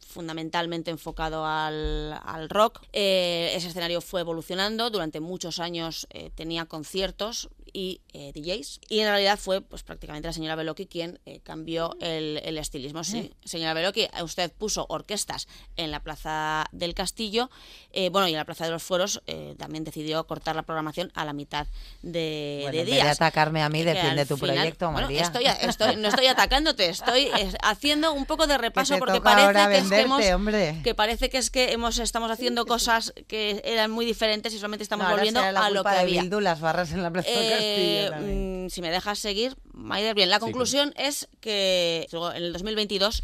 [0.06, 2.80] fundamentalmente enfocado al, al rock.
[2.92, 8.80] Eh, ese escenario fue evolucionando, durante muchos años eh, tenía conciertos y eh, DJs.
[8.90, 13.02] Y en realidad fue pues prácticamente la señora Beloki quien eh, cambió el, el estilismo.
[13.02, 17.48] Sí, señora Beloki, usted puso orquestas en la Plaza del Castillo,
[17.92, 21.10] eh, bueno, y en la Plaza de los Fueros eh, también decidió cortar la programación
[21.14, 21.66] a la mitad
[22.02, 23.04] de, Bueno, de días.
[23.04, 25.22] de atacarme a mí, defiende tu final- proyecto, bueno, María.
[25.22, 29.52] estoy, estoy- no estoy atacándote, estoy eh, haciendo un poco de repaso porque parece
[29.88, 30.80] que que hemos, hombre.
[30.84, 34.82] que parece que es que hemos estamos haciendo cosas que eran muy diferentes y solamente
[34.82, 36.20] estamos No, volviendo a lo que de había.
[36.22, 40.30] Bildu, las barras en la Plaza Eh, Castillo mm, si me dejas seguir, Maider, bien.
[40.30, 43.22] La conclusión es que en el 2022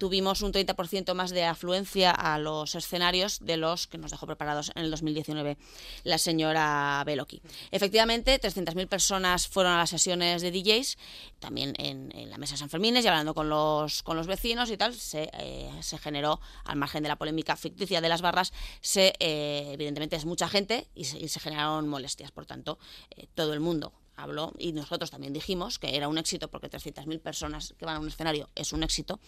[0.00, 4.72] tuvimos un 30% más de afluencia a los escenarios de los que nos dejó preparados
[4.74, 5.58] en el 2019
[6.04, 7.42] la señora Beloki.
[7.70, 10.96] Efectivamente, 300.000 personas fueron a las sesiones de DJs,
[11.38, 14.78] también en, la mesa de San Fermines y hablando con los, con los vecinos y
[14.78, 15.70] tal, se, eh,
[16.00, 20.48] generó, al margen de la polémica ficticia de las barras, se, eh, evidentemente es mucha
[20.48, 22.30] gente y se, y se generaron molestias.
[22.30, 22.78] Por tanto,
[23.10, 23.92] eh, todo el mundo
[24.22, 28.00] habló y nosotros también dijimos que era un éxito porque 300.000 personas que van a
[28.00, 29.20] un escenario es un éxito,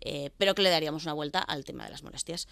[0.00, 2.48] eh, pero que le daríamos una vuelta al tema de las molestias.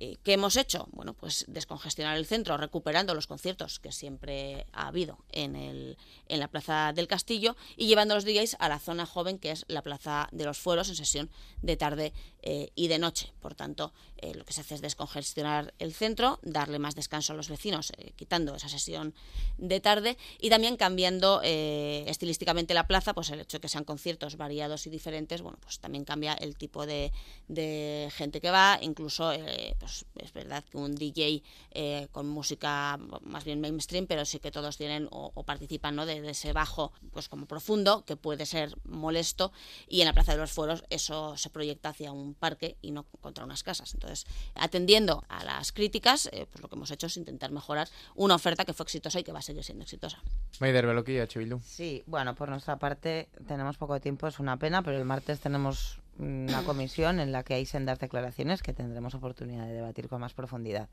[0.00, 0.86] Eh, ¿Qué hemos hecho?
[0.92, 6.38] Bueno, pues descongestionar el centro, recuperando los conciertos que siempre ha habido en, el, en
[6.38, 9.82] la Plaza del Castillo y llevando los DJs a la zona joven que es la
[9.82, 11.30] Plaza de los Fueros en sesión
[11.62, 13.32] de tarde eh, y de noche.
[13.40, 17.36] Por tanto, eh, lo que se hace es descongestionar el centro, darle más descanso a
[17.36, 19.14] los vecinos, quitando esa sesión
[19.56, 24.36] de tarde y también cambiando estilísticamente la plaza, pues el hecho de que sean conciertos
[24.36, 27.12] variados y diferentes, bueno, pues también cambia el tipo de,
[27.48, 32.98] de gente que va, incluso eh, pues es verdad que un DJ eh, con música
[33.22, 36.06] más bien mainstream, pero sí que todos tienen o, o participan ¿no?
[36.06, 39.52] de, de ese bajo pues como profundo, que puede ser molesto,
[39.88, 43.04] y en la Plaza de los Fueros eso se proyecta hacia un parque y no
[43.20, 43.94] contra unas casas.
[43.94, 48.34] Entonces, atendiendo a las críticas, eh, pues lo que hemos hecho es intentar mejorar una
[48.34, 50.22] oferta que fue exitosa y que va a seguir siendo exitosa.
[50.60, 51.38] Maider H.
[51.38, 51.60] Bildu.
[51.64, 56.00] Sí, bueno, por nuestra parte tenemos poco tiempo, es una pena, pero el martes tenemos
[56.18, 60.34] una comisión en la que hay sendas declaraciones que tendremos oportunidad de debatir con más
[60.34, 60.88] profundidad.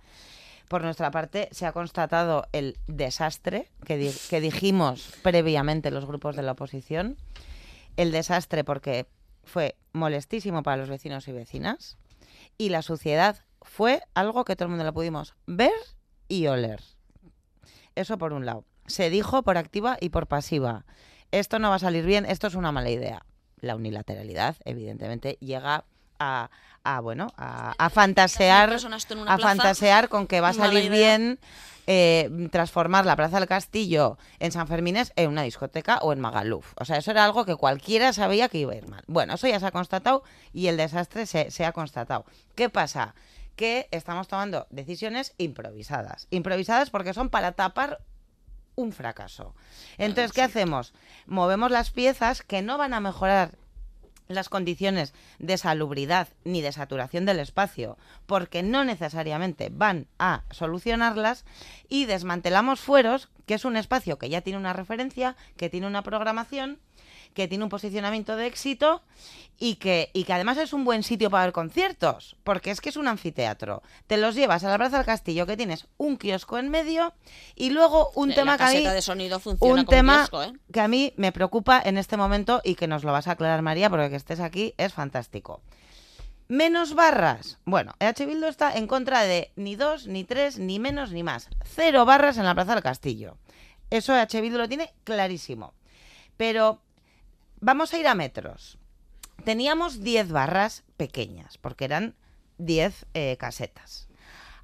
[0.67, 6.35] Por nuestra parte, se ha constatado el desastre que, di- que dijimos previamente los grupos
[6.35, 7.17] de la oposición.
[7.97, 9.07] El desastre porque
[9.43, 11.97] fue molestísimo para los vecinos y vecinas.
[12.57, 15.71] Y la suciedad fue algo que todo el mundo lo pudimos ver
[16.27, 16.81] y oler.
[17.95, 18.65] Eso por un lado.
[18.87, 20.85] Se dijo por activa y por pasiva.
[21.31, 23.25] Esto no va a salir bien, esto es una mala idea.
[23.65, 25.85] La unilateralidad, evidentemente, llega
[26.19, 26.49] a,
[26.83, 28.71] a, bueno, a, a fantasear,
[29.27, 31.39] a fantasear con que va a salir bien
[31.87, 36.73] eh, transformar la Plaza del Castillo en San Fermines en una discoteca o en Magaluf.
[36.77, 39.03] O sea, eso era algo que cualquiera sabía que iba a ir mal.
[39.07, 42.25] Bueno, eso ya se ha constatado y el desastre se, se ha constatado.
[42.55, 43.15] ¿Qué pasa?
[43.55, 46.27] Que estamos tomando decisiones improvisadas.
[46.29, 47.99] Improvisadas porque son para tapar
[48.75, 49.55] un fracaso.
[49.97, 50.93] Entonces, ¿qué hacemos?
[51.27, 53.57] Movemos las piezas que no van a mejorar
[54.27, 61.45] las condiciones de salubridad ni de saturación del espacio, porque no necesariamente van a solucionarlas,
[61.89, 66.01] y desmantelamos fueros, que es un espacio que ya tiene una referencia, que tiene una
[66.01, 66.79] programación,
[67.35, 69.03] que tiene un posicionamiento de éxito
[69.59, 72.89] y que, y que además es un buen sitio para ver conciertos, porque es que
[72.89, 73.83] es un anfiteatro.
[74.07, 77.13] Te los llevas a la Plaza del Castillo, que tienes un kiosco en medio,
[77.55, 80.17] y luego un La tema que a mí- caseta de sonido funciona un como tema
[80.17, 80.53] kiosco, ¿eh?
[80.73, 83.61] que a mí me preocupa en este momento y que nos lo vas a aclarar
[83.61, 85.61] María porque que estés aquí es fantástico.
[86.47, 87.57] Menos barras.
[87.65, 91.49] Bueno, EH Bildu está en contra de ni dos, ni tres, ni menos, ni más.
[91.63, 93.37] Cero barras en la Plaza del Castillo.
[93.89, 95.73] Eso EH Bildu lo tiene clarísimo.
[96.37, 96.81] Pero
[97.59, 98.77] vamos a ir a metros.
[99.43, 102.15] Teníamos 10 barras pequeñas, porque eran
[102.57, 104.07] 10 eh, casetas.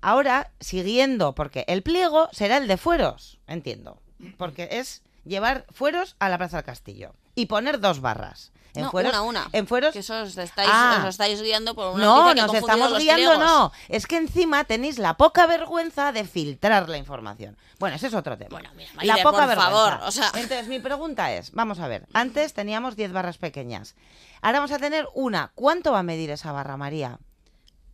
[0.01, 4.01] Ahora, siguiendo, porque el pliego será el de fueros, entiendo.
[4.37, 8.51] Porque es llevar fueros a la Plaza del Castillo y poner dos barras.
[8.74, 9.49] En No, fueros, una, una.
[9.51, 9.91] En fueros.
[9.93, 10.99] Que eso os estáis, Ah.
[11.03, 13.72] os estáis guiando por una No, que nos estamos guiando, no.
[13.89, 17.57] Es que encima tenéis la poca vergüenza de filtrar la información.
[17.80, 18.49] Bueno, ese es otro tema.
[18.51, 19.72] Bueno, mira, la poca por vergüenza.
[19.72, 23.95] favor, o sea- Entonces, mi pregunta es, vamos a ver, antes teníamos 10 barras pequeñas.
[24.41, 25.51] Ahora vamos a tener una.
[25.55, 27.19] ¿Cuánto va a medir esa barra, María?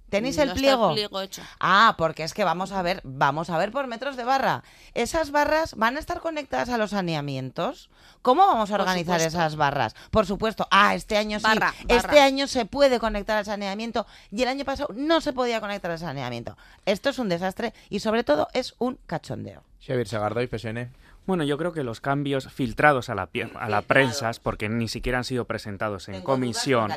[0.10, 0.94] ¿Tenéis No el está pliego?
[0.94, 1.42] pliego hecho.
[1.60, 4.64] Ah, porque es que vamos a ver, vamos a ver por metros de barra.
[4.94, 7.90] ¿Esas barras van a estar conectadas a los saneamientos?
[8.22, 9.96] ¿Cómo vamos a organizar esas barras?
[10.12, 10.68] Por supuesto.
[10.72, 11.44] Ah, este año sí.
[11.46, 12.24] Barra, Este barra.
[12.24, 16.00] año se puede conectar al saneamiento y el año pasado no se podía conectar al
[16.00, 16.58] saneamiento.
[16.86, 19.64] Esto es un desastre y sobre todo es un cachondeo.
[19.86, 20.90] Xavier Sagardoy, PSN.
[21.28, 25.18] Bueno, yo creo que los cambios filtrados a la, a la prensa, porque ni siquiera
[25.18, 26.90] han sido presentados en comisión,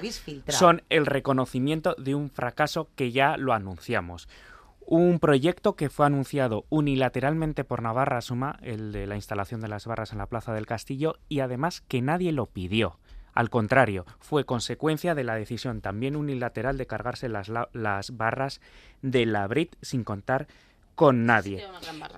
[0.47, 4.29] son el reconocimiento de un fracaso que ya lo anunciamos.
[4.87, 9.87] Un proyecto que fue anunciado unilateralmente por Navarra Suma, el de la instalación de las
[9.87, 13.01] barras en la Plaza del Castillo, y además que nadie lo pidió.
[13.35, 18.61] Al contrario, fue consecuencia de la decisión también unilateral de cargarse las, las barras
[19.03, 20.47] de la Brit sin contar
[21.01, 21.65] con nadie.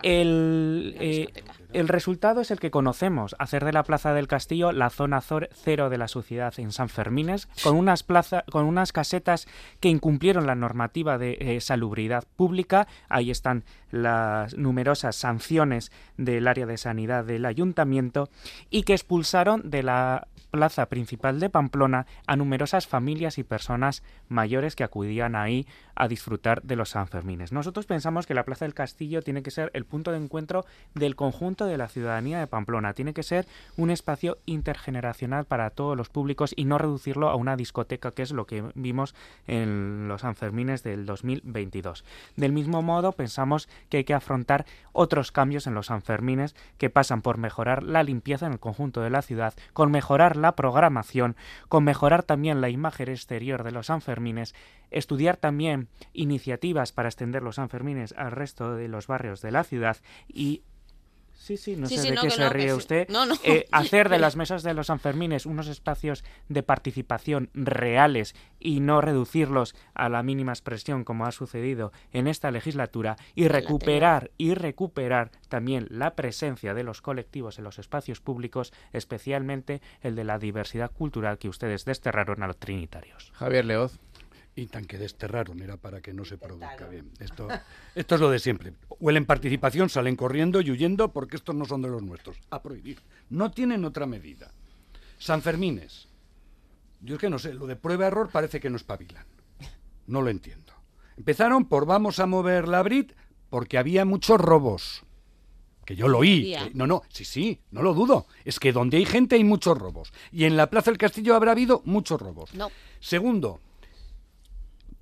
[0.03, 1.29] El, eh,
[1.73, 5.89] el, resultado es el que conocemos, hacer de la Plaza del Castillo la zona cero
[5.89, 9.47] de la sociedad en San Fermines, con unas, plaza, con unas casetas
[9.79, 13.63] que incumplieron la normativa de eh, salubridad pública, ahí están
[13.93, 18.31] las numerosas sanciones del área de sanidad del ayuntamiento,
[18.69, 24.77] y que expulsaron de la plaza principal de Pamplona a numerosas familias y personas mayores
[24.77, 25.67] que acudían ahí
[25.97, 27.53] a disfrutar de los Sanfermines.
[27.53, 30.65] Nosotros pensamos que la Plaza del Castillo tiene que ser el punto de encuentro
[30.95, 33.47] del conjunto de la ciudadanía de Pamplona, tiene que ser
[33.77, 38.33] un espacio intergeneracional para todos los públicos y no reducirlo a una discoteca, que es
[38.33, 39.15] lo que vimos
[39.47, 42.05] en los Sanfermines del 2022.
[42.37, 47.23] Del mismo modo, pensamos que hay que afrontar otros cambios en los Sanfermines que pasan
[47.23, 51.37] por mejorar la limpieza en el conjunto de la ciudad, con mejorar la programación,
[51.69, 54.55] con mejorar también la imagen exterior de los Sanfermines,
[54.93, 59.97] estudiar también iniciativas para extender los Sanfermines al resto de los barrios de la ciudad
[60.29, 60.63] y
[61.43, 63.09] Sí, sí, no sé de qué se ríe usted.
[63.43, 69.01] Eh, hacer de las mesas de los Sanfermines unos espacios de participación reales y no
[69.01, 75.33] reducirlos a la mínima expresión como ha sucedido en esta legislatura y recuperar y recuperar
[75.49, 80.93] también la presencia de los colectivos en los espacios públicos, especialmente el de la diversidad
[80.93, 83.33] cultural que ustedes desterraron a los trinitarios.
[83.35, 83.99] Javier Leoz
[84.55, 87.11] y tan que desterraron, era para que no se produzca bien.
[87.19, 87.49] Esto,
[87.95, 88.75] esto es lo de siempre.
[89.01, 92.37] Huelen participación, salen corriendo y huyendo porque estos no son de los nuestros.
[92.51, 92.99] A prohibir.
[93.31, 94.53] No tienen otra medida.
[95.19, 96.09] San Fermines.
[97.01, 99.25] Yo es que no sé, lo de prueba-error parece que no espabilan.
[100.07, 100.73] No lo entiendo.
[101.17, 103.13] Empezaron por vamos a mover la Brit
[103.49, 105.03] porque había muchos robos.
[105.85, 106.55] Que yo lo oí.
[106.75, 108.27] no, no, sí, sí, no lo dudo.
[108.45, 110.13] Es que donde hay gente hay muchos robos.
[110.31, 112.55] Y en la Plaza del Castillo habrá habido muchos robos.
[112.55, 112.71] No.
[113.01, 113.61] Segundo,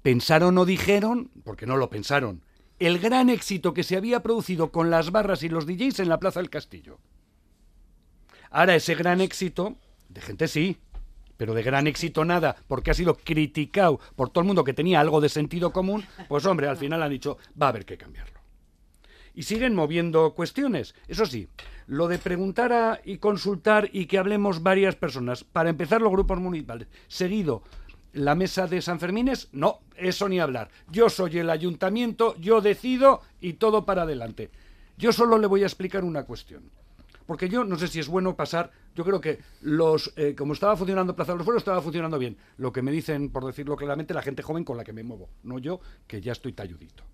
[0.03, 2.43] pensaron o dijeron, porque no lo pensaron,
[2.79, 6.19] el gran éxito que se había producido con las barras y los DJs en la
[6.19, 6.99] Plaza del Castillo.
[8.51, 9.77] Ahora ese gran éxito,
[10.09, 10.79] de gente sí,
[11.37, 15.01] pero de gran éxito nada, porque ha sido criticado por todo el mundo que tenía
[15.01, 18.41] algo de sentido común, pues hombre, al final han dicho, va a haber que cambiarlo.
[19.35, 20.95] Y siguen moviendo cuestiones.
[21.07, 21.49] Eso sí,
[21.87, 26.89] lo de preguntar y consultar y que hablemos varias personas, para empezar los grupos municipales,
[27.09, 27.63] seguido
[28.13, 30.71] la mesa de San Fermines, no, eso ni hablar.
[30.91, 34.51] Yo soy el ayuntamiento, yo decido y todo para adelante.
[34.97, 36.71] Yo solo le voy a explicar una cuestión.
[37.27, 40.77] Porque yo no sé si es bueno pasar, yo creo que los, eh, como estaba
[40.77, 42.37] funcionando Plaza de los Fueros, estaba funcionando bien.
[42.57, 45.29] Lo que me dicen, por decirlo claramente, la gente joven con la que me muevo,
[45.45, 47.05] no yo, que ya estoy talludito.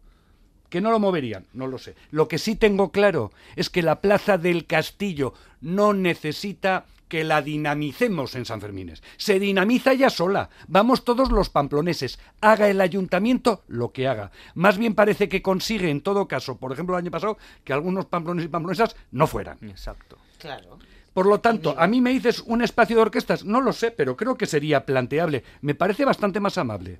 [0.70, 1.46] ¿Que no lo moverían?
[1.52, 1.94] No lo sé.
[2.10, 7.42] Lo que sí tengo claro es que la Plaza del Castillo no necesita que la
[7.42, 9.02] dinamicemos en San Fermines.
[9.16, 10.50] Se dinamiza ya sola.
[10.66, 12.18] Vamos todos los pamploneses.
[12.40, 14.32] Haga el ayuntamiento lo que haga.
[14.54, 18.06] Más bien parece que consigue, en todo caso, por ejemplo, el año pasado, que algunos
[18.06, 19.58] pamploneses y pamplonesas no fueran.
[19.62, 20.18] Exacto.
[20.38, 20.78] Claro.
[21.12, 24.16] Por lo tanto, a mí me dices un espacio de orquestas, no lo sé, pero
[24.16, 25.44] creo que sería planteable.
[25.62, 26.98] Me parece bastante más amable.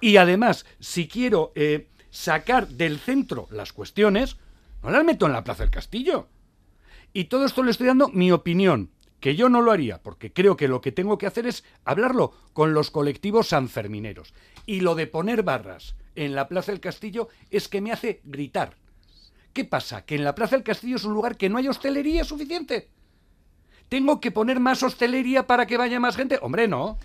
[0.00, 4.38] Y además, si quiero eh, sacar del centro las cuestiones,
[4.82, 6.28] no las meto en la Plaza del Castillo.
[7.12, 10.56] Y todo esto le estoy dando mi opinión que yo no lo haría, porque creo
[10.56, 14.34] que lo que tengo que hacer es hablarlo con los colectivos sanfermineros.
[14.66, 18.74] Y lo de poner barras en la Plaza del Castillo es que me hace gritar.
[19.52, 20.04] ¿Qué pasa?
[20.04, 22.88] Que en la Plaza del Castillo es un lugar que no hay hostelería suficiente.
[23.88, 26.38] ¿Tengo que poner más hostelería para que vaya más gente?
[26.40, 26.98] Hombre, no.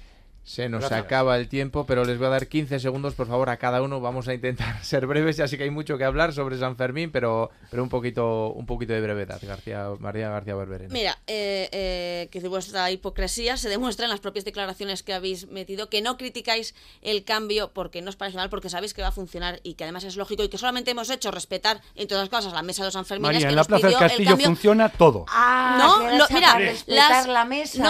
[0.46, 3.58] Se nos acaba el tiempo, pero les voy a dar 15 segundos, por favor, a
[3.58, 4.00] cada uno.
[4.00, 7.12] Vamos a intentar ser breves, ya sé que hay mucho que hablar sobre San Fermín,
[7.12, 10.94] pero, pero un poquito un poquito de brevedad, García, María García Barberena.
[10.94, 15.90] Mira, eh, eh, que vuestra hipocresía se demuestra en las propias declaraciones que habéis metido,
[15.90, 19.12] que no criticáis el cambio porque no os parece mal, porque sabéis que va a
[19.12, 22.30] funcionar y que además es lógico y que solamente hemos hecho respetar, en todas las
[22.30, 23.24] cosas, la mesa de San Fermín.
[23.24, 25.26] María, en la Plaza del Castillo funciona todo.
[25.28, 27.84] Ah, no, mira, la mesa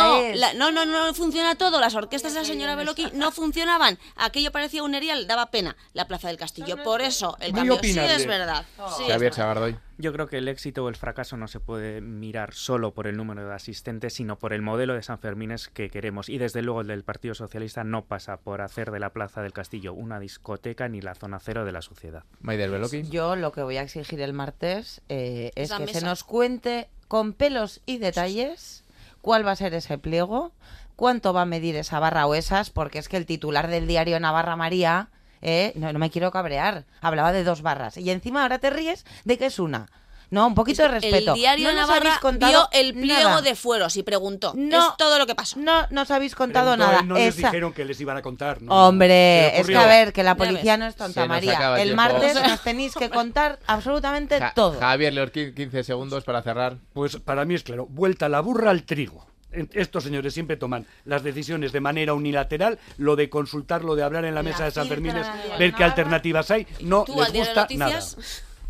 [0.55, 1.81] no, no, no, funciona todo.
[1.81, 3.97] Las orquestas la señora Beloki no funcionaban.
[4.15, 5.75] Aquello parecía un erial, daba pena.
[5.93, 6.77] La Plaza del Castillo.
[6.83, 8.65] Por eso, el Muy cambio sí es verdad.
[8.97, 9.77] Sí es Javier.
[9.97, 13.15] Yo creo que el éxito o el fracaso no se puede mirar solo por el
[13.15, 16.27] número de asistentes, sino por el modelo de San Fermines que queremos.
[16.27, 19.53] Y desde luego el del Partido Socialista no pasa por hacer de la Plaza del
[19.53, 22.25] Castillo una discoteca ni la zona cero de la sociedad.
[22.41, 23.03] Maider Beloki.
[23.03, 26.89] Yo lo que voy a exigir el martes eh, es Esa que se nos cuente
[27.07, 28.83] con pelos y detalles
[29.25, 30.51] cuál va a ser ese pliego,
[30.95, 34.19] cuánto va a medir esa barra o esas, porque es que el titular del diario
[34.19, 35.09] Navarra María,
[35.41, 39.05] eh, no, no me quiero cabrear, hablaba de dos barras y encima ahora te ríes
[39.25, 39.87] de que es una.
[40.31, 41.33] No, un poquito de respeto.
[41.33, 43.41] El diario no Navarra vio el pliego nada.
[43.43, 44.53] de fueros y preguntó.
[44.55, 44.89] No.
[44.89, 45.59] es todo lo que pasó.
[45.59, 47.03] No nos habéis contado Preguntó nada.
[47.03, 48.59] no les dijeron que les iban a contar.
[48.59, 48.87] ¿no?
[48.87, 51.79] Hombre, es que a ver, que la policía no es tonta, María.
[51.79, 54.79] el martes nos tenéis que contar absolutamente Ja- todo.
[54.79, 56.77] Javier Leorquín, 15 segundos para cerrar.
[56.93, 59.27] Pues para mí es claro, vuelta la burra al trigo.
[59.73, 64.25] Estos señores siempre toman las decisiones de manera unilateral, lo de consultar, lo de hablar
[64.25, 65.13] en la La mesa de San Fermín,
[65.57, 67.99] ver qué alternativas hay, no ¿Tú les gusta nada.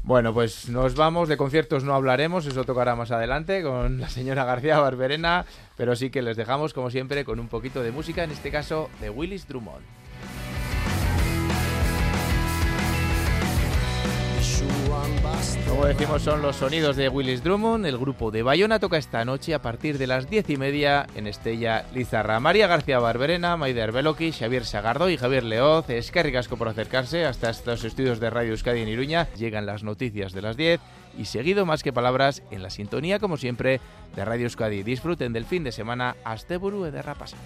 [0.03, 1.27] Bueno, pues nos vamos.
[1.27, 6.11] De conciertos no hablaremos, eso tocará más adelante con la señora García Barberena, pero sí
[6.11, 9.47] que les dejamos, como siempre, con un poquito de música, en este caso de Willis
[9.47, 10.04] Drummond.
[15.67, 17.85] Como decimos, son los sonidos de Willis Drummond.
[17.85, 21.27] El grupo de Bayona toca esta noche a partir de las diez y media en
[21.27, 22.39] Estella Lizarra.
[22.39, 25.89] María García Barberena, Maider Beloki, Xavier Sagardo y Javier Leoz.
[25.89, 29.27] Es que ricasco por acercarse hasta estos estudios de Radio Euskadi en Iruña.
[29.35, 30.79] Llegan las noticias de las 10
[31.17, 33.81] y seguido más que palabras en la sintonía, como siempre,
[34.15, 34.83] de Radio Euskadi.
[34.83, 36.15] Disfruten del fin de semana.
[36.23, 37.37] Asteburu de Rapasa.